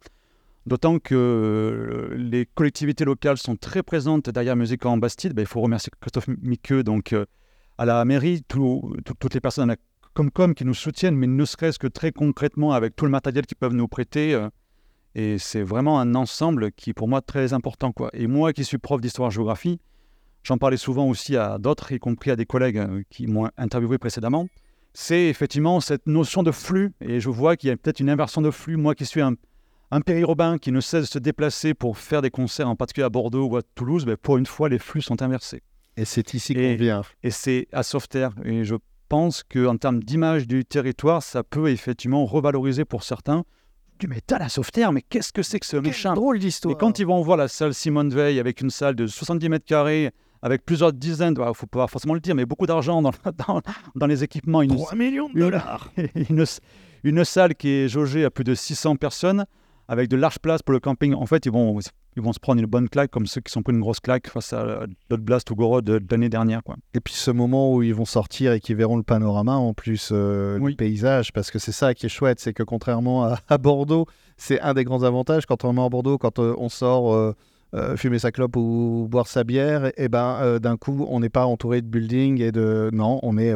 D'autant 0.67 0.99
que 0.99 1.15
euh, 1.15 2.17
les 2.17 2.45
collectivités 2.45 3.05
locales 3.05 3.39
sont 3.39 3.55
très 3.55 3.85
présentes 3.85 4.29
derrière 4.31 4.57
Musique 4.57 4.85
en 4.85 4.97
Bastide. 4.97 5.33
Ben, 5.33 5.43
il 5.43 5.47
faut 5.47 5.61
remercier 5.61 5.93
Christophe 6.01 6.27
Miqueux, 6.43 6.83
donc 6.83 7.13
euh, 7.13 7.25
à 7.79 7.85
la 7.85 8.05
mairie, 8.05 8.43
toutes 8.43 9.33
les 9.35 9.41
personnes 9.41 9.71
à 9.71 9.75
la 9.75 9.81
Comcom 10.13 10.55
qui 10.55 10.65
nous 10.65 10.75
soutiennent, 10.75 11.15
mais 11.15 11.29
ne 11.29 11.45
serait-ce 11.45 11.79
que 11.79 11.87
très 11.87 12.11
concrètement 12.11 12.73
avec 12.73 12.97
tout 12.97 13.05
le 13.05 13.13
matériel 13.13 13.47
qu'ils 13.47 13.57
peuvent 13.57 13.75
nous 13.75 13.87
prêter. 13.87 14.35
Euh, 14.35 14.49
et 15.15 15.39
c'est 15.39 15.63
vraiment 15.63 16.01
un 16.01 16.17
ensemble 16.17 16.73
qui, 16.73 16.93
pour 16.93 17.07
moi, 17.07 17.21
très 17.21 17.53
important. 17.53 17.95
Et 18.13 18.27
moi 18.27 18.53
qui 18.53 18.65
suis 18.65 18.79
prof 18.79 19.01
d'histoire-géographie, 19.01 19.79
j'en 20.43 20.59
parlais 20.59 20.77
souvent 20.77 21.09
aussi 21.09 21.37
à 21.37 21.59
d'autres, 21.59 21.93
y 21.93 22.01
compris 22.01 22.33
à 22.33 22.37
des 22.37 22.45
collègues 22.45 23.05
qui 23.09 23.29
m'ont 23.29 23.49
interviewé 23.57 23.99
précédemment, 23.99 24.49
c'est 24.95 25.27
effectivement 25.27 25.81
cette 25.81 26.07
notion 26.09 26.43
de 26.43 26.51
flux. 26.51 26.93
Et 27.01 27.21
je 27.21 27.31
vois 27.31 27.57
qu'il 27.57 27.69
y 27.69 27.71
a 27.71 27.77
peut-être 27.77 28.01
une 28.01 28.11
inversion 28.11 28.43
de 28.43 28.51
flux. 28.51 28.77
Moi 28.77 28.97
qui 28.97 29.07
suis 29.07 29.21
un 29.21 29.35
un 29.91 30.01
périurbain 30.01 30.59
qui 30.59 30.73
ne 30.73 30.81
cesse 30.81 31.03
de 31.03 31.09
se 31.09 31.19
déplacer 31.19 31.75
pour 31.75 31.99
faire 31.99 32.23
des 32.23 32.31
concerts, 32.31 32.69
en 32.69 32.77
particulier 32.77 33.05
à 33.05 33.11
Bordeaux 33.11 33.47
ou 33.47 33.57
à 33.57 33.63
Toulouse, 33.63 34.05
mais 34.07 34.17
pour 34.17 34.37
une 34.37 34.47
fois, 34.47 34.69
les 34.69 34.79
flux 34.79 35.03
sont 35.03 35.23
inversés. 35.23 35.63
Et 35.97 36.05
c'est 36.05 36.35
ici 36.35 36.55
qu'on 36.55 36.75
vient. 36.75 37.03
Et 37.23 37.31
c'est 37.31 37.69
à 37.73 37.83
Sauveterre. 37.83 38.33
Et 38.45 38.65
je 38.65 38.75
pense 39.09 39.43
qu'en 39.45 39.77
termes 39.77 40.03
d'image 40.03 40.47
du 40.47 40.65
territoire, 40.65 41.23
ça 41.23 41.43
peut 41.43 41.71
effectivement 41.71 42.27
revaloriser 42.27 42.85
pour 42.85 43.03
certains. 43.03 43.45
Du 43.99 44.09
métal 44.09 44.43
à 44.43 44.51
Sauveterre, 44.51 44.93
mais 44.93 45.01
qu'est-ce 45.01 45.33
que 45.33 45.43
c'est 45.43 45.59
que 45.59 45.65
ce 45.65 45.79
méchant 45.79 46.13
drôle 46.13 46.39
d'histoire. 46.39 46.75
Et 46.75 46.77
quand 46.77 46.99
ils 46.99 47.07
vont 47.07 47.23
voir 47.23 47.39
la 47.39 47.49
salle 47.49 47.73
Simone 47.73 48.11
Veil 48.11 48.39
avec 48.39 48.61
une 48.61 48.69
salle 48.69 48.95
de 48.95 49.07
70 49.07 49.49
mètres 49.49 49.65
carrés, 49.65 50.11
avec 50.43 50.67
plusieurs 50.67 50.93
dizaines, 50.93 51.35
il 51.39 51.55
faut 51.55 51.67
pas 51.67 51.87
forcément 51.87 52.13
le 52.13 52.21
dire, 52.21 52.35
mais 52.35 52.45
beaucoup 52.45 52.67
d'argent 52.67 53.01
dans, 53.01 53.13
dans, 53.95 54.07
les 54.07 54.23
équipements. 54.23 54.61
Une, 54.61 54.77
3 54.77 54.95
millions 54.95 55.31
de 55.31 55.41
dollars 55.41 55.91
une, 56.29 56.45
une, 57.05 57.25
salle 57.25 57.55
qui 57.55 57.71
est 57.71 57.89
jaugée 57.89 58.25
à 58.25 58.31
plus 58.31 58.45
de 58.45 58.55
600 58.55 58.97
personnes 58.97 59.47
avec 59.89 60.09
de 60.09 60.17
larges 60.17 60.39
places 60.39 60.63
pour 60.63 60.73
le 60.73 60.81
camping. 60.81 61.15
En 61.15 61.27
fait, 61.27 61.47
ils 61.47 61.53
vont, 61.53 61.79
ils 62.17 62.23
vont 62.23 62.33
se 62.33 62.41
prendre 62.41 62.61
une 62.61 62.67
bonne 62.67 62.89
claque 62.89 63.11
comme 63.11 63.27
ceux 63.27 63.41
qui 63.41 63.53
sont 63.53 63.63
pris 63.63 63.73
une 63.73 63.81
grosse 63.81 64.01
claque 64.01 64.29
face 64.29 64.53
à 64.53 64.87
l'autre 65.11 65.23
blast 65.23 65.51
ou 65.51 65.55
Goro 65.55 65.83
de, 65.83 66.01
l'année 66.11 66.29
dernière. 66.29 66.63
Quoi. 66.63 66.77
Et 66.95 67.01
puis 67.01 67.15
ce 67.15 67.31
moment 67.31 67.73
où 67.75 67.83
ils 67.83 67.95
vont 67.95 68.05
sortir 68.05 68.53
et 68.53 68.61
qu'ils 68.61 68.77
verront 68.77 68.97
le 68.97 69.03
panorama 69.03 69.55
en 69.57 69.75
plus, 69.75 70.11
euh, 70.13 70.59
le 70.59 70.75
paysage, 70.75 71.33
parce 71.33 71.51
que 71.51 71.59
c'est 71.59 71.73
ça 71.73 71.95
qui 71.95 72.07
est 72.07 72.11
chouette, 72.11 72.41
c'est 72.41 72.53
que 72.53 72.63
contrairement 72.63 73.31
à, 73.49 73.59
Bordeaux, 73.59 74.07
c'est 74.37 74.61
un 74.61 74.75
des 74.75 74.85
grands 74.85 75.03
avantages 75.03 75.47
quand 75.47 75.65
on 75.65 75.77
est 75.77 75.85
à 75.85 75.89
Bordeaux, 75.89 76.19
quand 76.19 76.39
euh, 76.39 76.55
on 76.59 76.69
sort. 76.69 77.15
Euh, 77.15 77.35
fumer 77.97 78.19
sa 78.19 78.33
clope 78.33 78.57
ou 78.57 79.07
boire 79.11 79.27
sa 79.27 79.45
bière, 79.45 79.91
et 79.99 80.09
ben 80.09 80.59
d'un 80.61 80.79
coup, 80.79 81.05
on 81.11 81.21
n'est 81.21 81.29
pas 81.29 81.45
entouré 81.45 81.83
de 81.83 81.87
buildings 81.87 82.41
et 82.41 82.51
de. 82.51 82.89
Non, 82.95 83.19
on 83.23 83.37
est. 83.37 83.55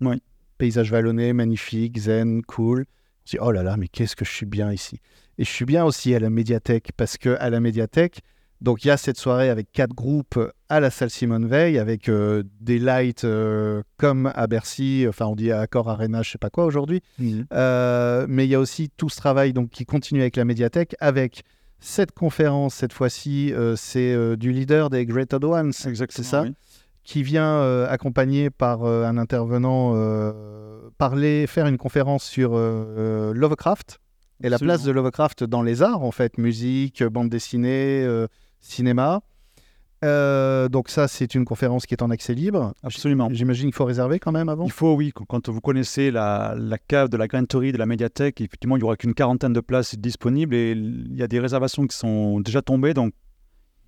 oui. 0.00 0.20
Paysage 0.58 0.90
vallonné, 0.90 1.32
magnifique, 1.32 1.98
zen, 1.98 2.42
cool. 2.42 2.80
On 2.80 3.26
se 3.26 3.30
dit, 3.32 3.38
oh 3.40 3.52
là 3.52 3.62
là, 3.62 3.76
mais 3.76 3.86
qu'est-ce 3.86 4.16
que 4.16 4.24
je 4.24 4.32
suis 4.32 4.46
bien 4.46 4.72
ici. 4.72 5.00
Et 5.38 5.44
je 5.44 5.50
suis 5.50 5.64
bien 5.64 5.84
aussi 5.84 6.14
à 6.14 6.18
la 6.18 6.30
médiathèque 6.30 6.90
parce 6.96 7.18
que 7.18 7.36
à 7.38 7.50
la 7.50 7.60
médiathèque, 7.60 8.22
donc 8.60 8.84
il 8.84 8.88
y 8.88 8.90
a 8.90 8.96
cette 8.96 9.18
soirée 9.18 9.50
avec 9.50 9.70
quatre 9.70 9.94
groupes 9.94 10.38
à 10.68 10.80
la 10.80 10.90
salle 10.90 11.10
Simone 11.10 11.46
Veil 11.46 11.78
avec 11.78 12.08
euh, 12.08 12.42
des 12.60 12.78
lights 12.78 13.24
euh, 13.24 13.82
comme 13.98 14.32
à 14.34 14.46
Bercy, 14.46 15.04
enfin 15.08 15.26
on 15.26 15.36
dit 15.36 15.52
à 15.52 15.60
Accor 15.60 15.90
Arena, 15.90 16.22
je 16.22 16.30
sais 16.30 16.38
pas 16.38 16.48
quoi 16.48 16.64
aujourd'hui. 16.64 17.02
Mhm. 17.18 17.46
Euh, 17.52 18.26
mais 18.28 18.46
il 18.46 18.50
y 18.50 18.54
a 18.54 18.60
aussi 18.60 18.90
tout 18.96 19.10
ce 19.10 19.16
travail 19.16 19.52
donc 19.52 19.70
qui 19.70 19.84
continue 19.84 20.20
avec 20.20 20.36
la 20.36 20.44
médiathèque 20.44 20.96
avec 21.00 21.42
cette 21.78 22.12
conférence 22.12 22.74
cette 22.74 22.94
fois-ci, 22.94 23.52
c'est 23.76 24.36
du 24.38 24.50
leader 24.50 24.88
des 24.88 25.04
Greater 25.04 25.38
Ones, 25.44 25.72
c'est 25.74 26.22
ça, 26.22 26.46
qui 27.04 27.22
vient 27.22 27.84
accompagné 27.84 28.48
par 28.48 28.86
un 28.86 29.18
intervenant 29.18 29.94
parler, 30.96 31.46
faire 31.46 31.66
une 31.66 31.76
conférence 31.76 32.24
sur 32.24 32.56
Lovecraft 32.56 34.00
et 34.42 34.48
la 34.48 34.58
place 34.58 34.82
de 34.82 34.90
Lovecraft 34.90 35.44
dans 35.44 35.62
les 35.62 35.82
arts, 35.82 36.02
en 36.02 36.10
fait, 36.10 36.38
musique, 36.38 37.02
bande 37.02 37.28
dessinée, 37.28 38.02
euh, 38.04 38.26
cinéma. 38.60 39.22
Euh, 40.04 40.68
donc 40.68 40.90
ça, 40.90 41.08
c'est 41.08 41.34
une 41.34 41.44
conférence 41.44 41.86
qui 41.86 41.94
est 41.94 42.02
en 42.02 42.10
accès 42.10 42.34
libre. 42.34 42.74
Absolument. 42.82 43.28
J'imagine 43.32 43.66
qu'il 43.66 43.74
faut 43.74 43.84
réserver 43.84 44.18
quand 44.18 44.32
même 44.32 44.48
avant. 44.48 44.66
Il 44.66 44.72
faut, 44.72 44.94
oui. 44.94 45.12
Quand 45.28 45.48
vous 45.48 45.60
connaissez 45.60 46.10
la, 46.10 46.54
cave 46.86 47.08
de 47.08 47.16
la 47.16 47.26
Granterie 47.26 47.72
de 47.72 47.78
la 47.78 47.86
médiathèque, 47.86 48.40
effectivement, 48.40 48.76
il 48.76 48.80
n'y 48.80 48.84
aura 48.84 48.96
qu'une 48.96 49.14
quarantaine 49.14 49.52
de 49.52 49.60
places 49.60 49.96
disponibles 49.96 50.54
et 50.54 50.72
il 50.72 51.16
y 51.16 51.22
a 51.22 51.28
des 51.28 51.40
réservations 51.40 51.86
qui 51.86 51.96
sont 51.96 52.40
déjà 52.40 52.60
tombées. 52.62 52.94
Donc 52.94 53.14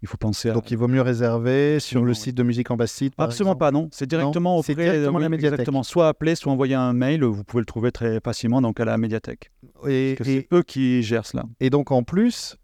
il 0.03 0.09
faut 0.09 0.17
penser 0.17 0.51
à... 0.51 0.53
Donc 0.53 0.71
il 0.71 0.77
vaut 0.77 0.89
mieux 0.89 1.03
réserver 1.03 1.81
sur 1.81 2.05
le 2.05 2.15
site 2.15 2.37
de 2.37 2.43
Musique 2.43 2.71
en 2.71 2.77
Bastide 2.77 3.13
Absolument 3.19 3.57
pas, 3.57 3.71
non. 3.71 3.89
C'est 3.93 4.07
directement 4.07 4.59
auprès 4.59 4.75
directement 4.75 5.19
la 5.19 5.29
médiathèque. 5.29 5.61
Exactement. 5.61 5.83
Soit 5.83 6.09
appeler, 6.09 6.35
soit 6.35 6.53
envoyer 6.53 6.75
un 6.75 6.93
mail. 6.93 7.25
Vous 7.25 7.45
pouvez 7.45 7.61
le 7.61 7.67
trouver 7.67 7.93
très 7.93 8.21
facilement 8.21 8.61
donc 8.61 8.81
à 8.81 8.85
la 8.85 8.97
médiathèque. 8.99 9.51
Et, 9.87 10.17
c'est 10.23 10.49
eux 10.53 10.63
qui 10.63 11.03
gèrent 11.03 11.27
cela. 11.27 11.45
Et 11.61 11.71
donc 11.71 11.91
en 11.91 12.03
plus, 12.03 12.57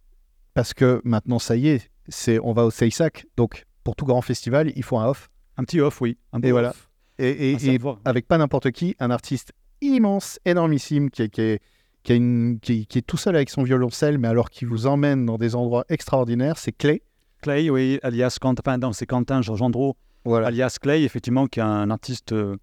parce 0.54 0.74
que 0.74 1.00
maintenant 1.04 1.38
ça 1.38 1.56
y 1.56 1.68
est, 1.68 1.90
c'est 2.08 2.38
on 2.38 2.52
va 2.52 2.64
au 2.64 2.70
Seisac. 2.70 3.26
Donc 3.36 3.64
pour 3.82 3.96
tout 3.96 4.04
grand 4.04 4.22
festival, 4.22 4.72
il 4.76 4.82
faut 4.82 4.98
un 4.98 5.08
off. 5.08 5.28
Un 5.56 5.64
petit 5.64 5.80
off, 5.80 6.00
oui. 6.00 6.16
et 6.42 6.52
voilà. 6.52 6.74
Et, 7.18 7.52
et, 7.52 7.78
avec 8.04 8.26
pas 8.26 8.38
n'importe 8.38 8.72
qui, 8.72 8.96
un 8.98 9.12
artiste 9.12 9.52
immense, 9.80 10.40
énormissime, 10.44 11.10
qui 11.10 11.22
est, 11.22 11.28
qui 11.28 11.42
est 11.42 11.60
qui, 12.04 12.14
une, 12.14 12.60
qui, 12.60 12.86
qui, 12.86 12.98
est 12.98 13.02
tout 13.02 13.16
seul 13.16 13.34
avec 13.34 13.50
son 13.50 13.62
violoncelle, 13.62 14.18
mais 14.18 14.28
alors 14.28 14.50
qui 14.50 14.64
vous 14.64 14.86
emmène 14.86 15.26
dans 15.26 15.38
des 15.38 15.56
endroits 15.56 15.84
extraordinaires, 15.88 16.58
c'est 16.58 16.72
Clay. 16.72 17.02
Clay, 17.44 17.68
oui, 17.68 17.98
alias 18.02 18.38
Quentin, 18.40 18.78
enfin, 18.78 18.92
c'est 18.94 19.04
Quentin 19.04 19.42
Andro, 19.46 19.98
alias 20.24 20.78
Clay, 20.80 21.02
effectivement, 21.02 21.46
qui 21.46 21.60
est 21.60 21.62
un 21.62 21.90
artiste 21.90 22.32
euh, 22.32 22.56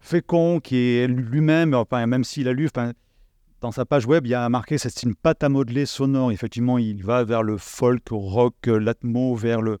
fécond, 0.00 0.58
qui 0.58 0.78
est 0.78 1.06
lui-même, 1.06 1.74
enfin, 1.74 2.04
même 2.08 2.24
s'il 2.24 2.48
a 2.48 2.52
lu, 2.52 2.66
enfin, 2.66 2.90
dans 3.60 3.70
sa 3.70 3.84
page 3.84 4.04
web, 4.04 4.26
il 4.26 4.30
y 4.30 4.34
a 4.34 4.48
marqué 4.48 4.78
c'est 4.78 5.04
une 5.04 5.14
pâte 5.14 5.44
à 5.44 5.48
modeler 5.48 5.86
sonore. 5.86 6.32
Effectivement, 6.32 6.76
il 6.76 7.04
va 7.04 7.22
vers 7.22 7.44
le 7.44 7.56
folk, 7.56 8.02
rock, 8.10 8.66
l'atmo, 8.66 9.36
vers 9.36 9.62
le, 9.62 9.78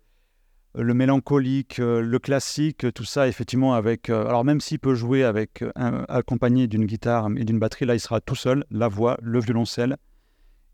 le 0.76 0.94
mélancolique, 0.94 1.80
euh, 1.80 2.00
le 2.00 2.18
classique, 2.20 2.86
tout 2.94 3.02
ça, 3.02 3.26
effectivement, 3.26 3.74
avec. 3.74 4.10
Euh, 4.10 4.28
alors, 4.28 4.44
même 4.44 4.60
s'il 4.60 4.78
peut 4.78 4.94
jouer 4.94 5.24
avec 5.24 5.64
accompagné 5.74 6.68
d'une 6.68 6.86
guitare 6.86 7.30
et 7.36 7.44
d'une 7.44 7.58
batterie, 7.58 7.84
là, 7.84 7.96
il 7.96 8.00
sera 8.00 8.20
tout 8.20 8.36
seul, 8.36 8.64
la 8.70 8.86
voix, 8.86 9.18
le 9.20 9.40
violoncelle. 9.40 9.96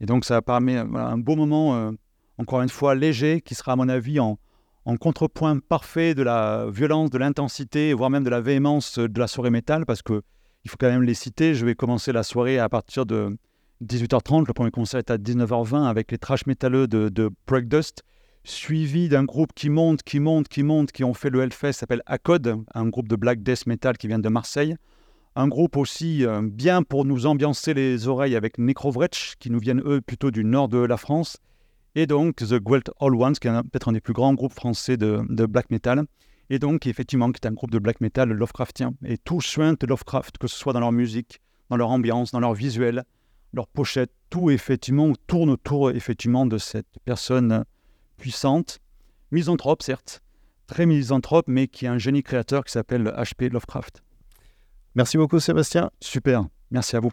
Et 0.03 0.05
donc, 0.05 0.27
ça 0.27 0.43
permet 0.43 0.77
un 0.77 1.17
beau 1.17 1.37
moment 1.37 1.95
encore 2.43 2.63
une 2.63 2.69
fois 2.69 2.97
léger, 2.97 3.41
qui 3.41 3.55
sera 3.55 3.73
à 3.73 3.77
mon 3.77 3.89
avis 3.89 4.19
en, 4.19 4.37
contrepoint 5.01 5.61
parfait 5.61 6.13
de 6.15 6.25
la 6.25 6.67
violence, 6.69 7.11
de 7.11 7.19
l'intensité, 7.19 7.95
voire 7.95 8.11
même 8.11 8.25
de 8.25 8.31
la 8.31 8.41
véhémence 8.41 8.99
de 8.99 9.19
la 9.21 9.29
soirée 9.29 9.51
métal, 9.51 9.87
parce 9.87 10.03
que 10.03 10.23
il 10.65 10.71
faut 10.71 10.77
quand 10.79 10.89
même 10.89 11.05
les 11.05 11.15
citer. 11.15 11.55
Je 11.55 11.65
vais 11.65 11.77
commencer 11.77 12.13
la 12.13 12.25
soirée 12.25 12.59
à 12.59 12.69
partir 12.69 13.07
de 13.07 13.37
18h30. 13.85 14.47
Le 14.47 14.53
premier 14.53 14.73
concert 14.73 14.99
est 14.99 15.11
à 15.11 15.19
19h20 15.19 15.85
avec 15.85 16.11
les 16.11 16.19
trash 16.19 16.47
métalleux 16.47 16.89
de, 16.89 17.09
de 17.09 17.31
Breakdust, 17.47 18.03
suivi 18.43 19.09
d'un 19.09 19.25
groupe 19.25 19.53
qui 19.55 19.71
monte, 19.71 20.03
qui 20.03 20.19
monte, 20.19 20.49
qui 20.49 20.65
monte, 20.65 20.91
qui 20.91 21.05
ont 21.05 21.15
fait 21.15 21.31
le 21.31 21.43
Hellfest, 21.43 21.75
s'appelle 21.75 22.03
Acode, 22.07 22.59
un 22.75 22.89
groupe 22.89 23.07
de 23.07 23.17
black 23.17 23.43
death 23.43 23.67
metal 23.67 23.97
qui 23.97 24.09
vient 24.09 24.19
de 24.19 24.29
Marseille. 24.29 24.75
Un 25.37 25.47
groupe 25.47 25.77
aussi 25.77 26.27
euh, 26.27 26.43
bien 26.43 26.83
pour 26.83 27.05
nous 27.05 27.27
ambiancer 27.27 27.73
les 27.73 28.09
oreilles 28.09 28.35
avec 28.35 28.59
Necrovretch, 28.59 29.37
qui 29.39 29.51
nous 29.51 29.61
viennent 29.61 29.83
eux 29.87 30.01
plutôt 30.01 30.33
du 30.33 30.45
nord 30.45 30.69
de 30.69 30.79
la 30.79 30.97
France 30.97 31.39
et 31.95 32.07
donc 32.07 32.37
The 32.37 32.55
Gwelt 32.55 32.91
All 33.01 33.15
Ones, 33.15 33.35
qui 33.35 33.49
est 33.49 33.51
peut-être 33.51 33.89
un 33.89 33.93
des 33.93 34.01
plus 34.01 34.13
grands 34.13 34.35
groupes 34.35 34.55
français 34.55 34.97
de, 34.97 35.47
black 35.47 35.71
metal, 35.71 36.05
et 36.51 36.59
donc 36.59 36.87
effectivement 36.87 37.31
qui 37.31 37.41
est 37.43 37.47
un 37.47 37.53
groupe 37.53 37.71
de 37.71 37.79
black 37.79 38.01
metal 38.01 38.31
Lovecraftien. 38.31 38.95
Et 39.05 39.19
tout 39.19 39.39
de 39.39 39.87
Lovecraft, 39.87 40.39
que 40.39 40.47
ce 40.47 40.57
soit 40.57 40.73
dans 40.73 40.81
leur 40.81 40.93
musique, 40.93 41.41
dans 41.71 41.77
leur 41.77 41.91
ambiance, 41.91 42.33
dans 42.33 42.41
leur 42.41 42.55
visuel, 42.55 43.05
leur 43.53 43.67
pochette, 43.67 44.11
tout 44.31 44.51
effectivement 44.51 45.13
tourne 45.27 45.51
autour 45.51 45.91
effectivement 45.91 46.47
de 46.47 46.59
cette 46.59 46.99
personne 47.05 47.65
puissante, 48.17 48.79
misanthrope 49.31 49.83
certes, 49.83 50.23
très 50.67 50.87
misanthrope, 50.87 51.47
mais 51.49 51.69
qui 51.69 51.85
est 51.85 51.89
un 51.89 51.99
génie 51.99 52.23
créateur 52.23 52.65
qui 52.65 52.73
s'appelle 52.73 53.13
H.P. 53.17 53.51
Lovecraft. 53.51 54.03
Merci 54.95 55.17
beaucoup 55.17 55.41
Sébastien. 55.41 55.91
Super, 56.01 56.45
merci 56.71 56.97
à 56.97 57.01
vous. 57.01 57.13